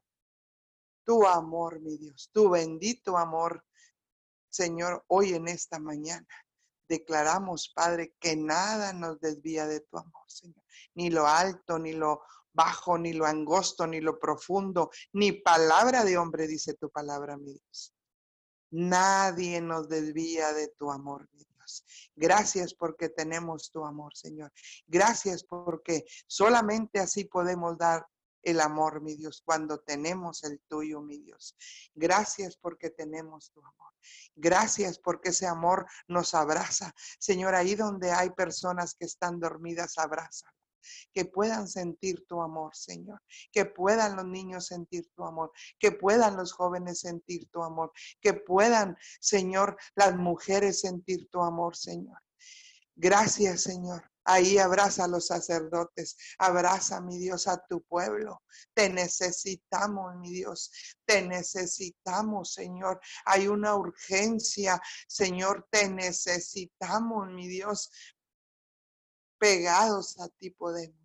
[1.10, 3.66] tu amor, mi Dios, tu bendito amor,
[4.48, 6.28] Señor, hoy en esta mañana.
[6.88, 10.64] Declaramos, Padre, que nada nos desvía de tu amor, Señor.
[10.94, 12.22] Ni lo alto, ni lo
[12.54, 17.54] bajo, ni lo angosto, ni lo profundo, ni palabra de hombre, dice tu palabra, mi
[17.54, 17.92] Dios.
[18.70, 21.84] Nadie nos desvía de tu amor, mi Dios.
[22.16, 24.54] Gracias porque tenemos tu amor, Señor.
[24.86, 28.06] Gracias porque solamente así podemos dar
[28.44, 31.56] el amor, mi Dios, cuando tenemos el tuyo, mi Dios.
[31.94, 33.94] Gracias porque tenemos tu amor.
[34.36, 36.94] Gracias porque ese amor nos abraza.
[37.20, 40.54] Señor, ahí donde hay personas que están dormidas, abraza
[41.14, 43.22] que puedan sentir tu amor, Señor,
[43.52, 48.34] que puedan los niños sentir tu amor, que puedan los jóvenes sentir tu amor, que
[48.34, 52.20] puedan, Señor, las mujeres sentir tu amor, Señor.
[52.96, 58.44] Gracias, Señor, Ahí abraza a los sacerdotes, abraza, mi Dios, a tu pueblo.
[58.74, 60.72] Te necesitamos, mi Dios,
[61.06, 63.00] te necesitamos, Señor.
[63.26, 67.90] Hay una urgencia, Señor, te necesitamos, mi Dios,
[69.40, 70.99] pegados a ti podemos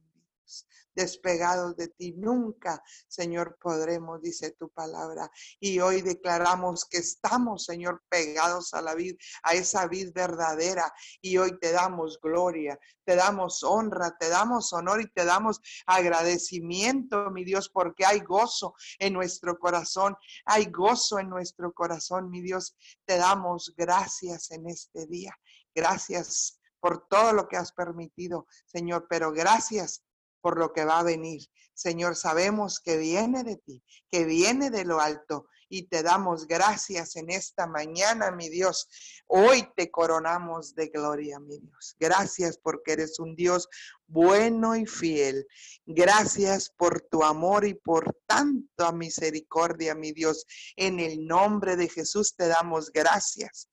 [0.95, 2.13] despegados de ti.
[2.17, 5.31] Nunca, Señor, podremos, dice tu palabra.
[5.61, 10.93] Y hoy declaramos que estamos, Señor, pegados a la vid, a esa vid verdadera.
[11.21, 17.31] Y hoy te damos gloria, te damos honra, te damos honor y te damos agradecimiento,
[17.31, 22.77] mi Dios, porque hay gozo en nuestro corazón, hay gozo en nuestro corazón, mi Dios.
[23.05, 25.37] Te damos gracias en este día.
[25.75, 30.05] Gracias por todo lo que has permitido, Señor, pero gracias
[30.45, 31.41] por lo que va a venir.
[31.73, 37.17] Señor, sabemos que viene de ti, que viene de lo alto y te damos gracias
[37.17, 38.87] en esta mañana, mi Dios.
[39.27, 41.97] Hoy te coronamos de gloria, mi Dios.
[41.99, 43.71] Gracias porque eres un Dios
[44.07, 45.47] bueno y fiel.
[45.87, 50.45] Gracias por tu amor y por tanta misericordia, mi Dios.
[50.77, 53.71] En el nombre de Jesús te damos gracias.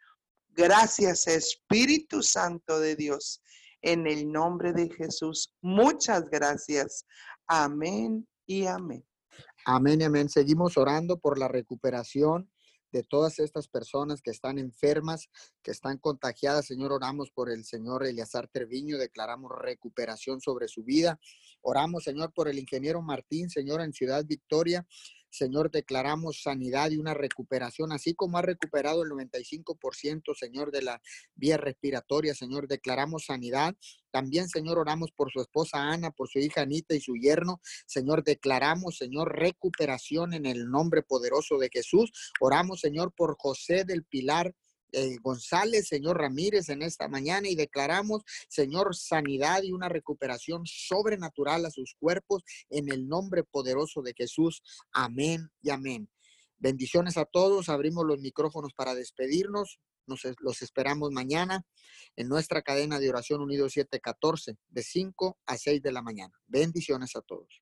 [0.52, 3.42] Gracias, Espíritu Santo de Dios
[3.82, 5.54] en el nombre de Jesús.
[5.62, 7.06] Muchas gracias.
[7.48, 9.06] Amén y amén.
[9.66, 10.30] Amén y amén.
[10.30, 12.50] Seguimos orando por la recuperación
[12.92, 15.30] de todas estas personas que están enfermas,
[15.64, 16.66] que están contagiadas.
[16.66, 21.20] Señor, oramos por el señor Eliazar Terviño, declaramos recuperación sobre su vida.
[21.62, 24.86] Oramos, Señor, por el ingeniero Martín, Señor, en Ciudad Victoria.
[25.32, 31.02] Señor, declaramos sanidad y una recuperación, así como ha recuperado el 95%, Señor, de la
[31.36, 33.76] vía respiratoria, Señor, declaramos sanidad.
[34.12, 37.62] También, Señor, oramos por su esposa Ana, por su hija Anita y su yerno.
[37.86, 42.12] Señor, declaramos, Señor, recuperación en el nombre poderoso de Jesús.
[42.40, 44.54] Oramos, Señor, por José del Pilar.
[44.92, 51.66] Eh, González, señor Ramírez, en esta mañana y declaramos, Señor, sanidad y una recuperación sobrenatural
[51.66, 54.62] a sus cuerpos en el nombre poderoso de Jesús.
[54.92, 56.10] Amén y amén.
[56.58, 57.70] Bendiciones a todos.
[57.70, 59.80] Abrimos los micrófonos para despedirnos.
[60.08, 61.66] Nos, los esperamos mañana
[62.16, 66.34] en nuestra cadena de oración Unido 714 de 5 a 6 de la mañana.
[66.48, 67.62] Bendiciones a todos.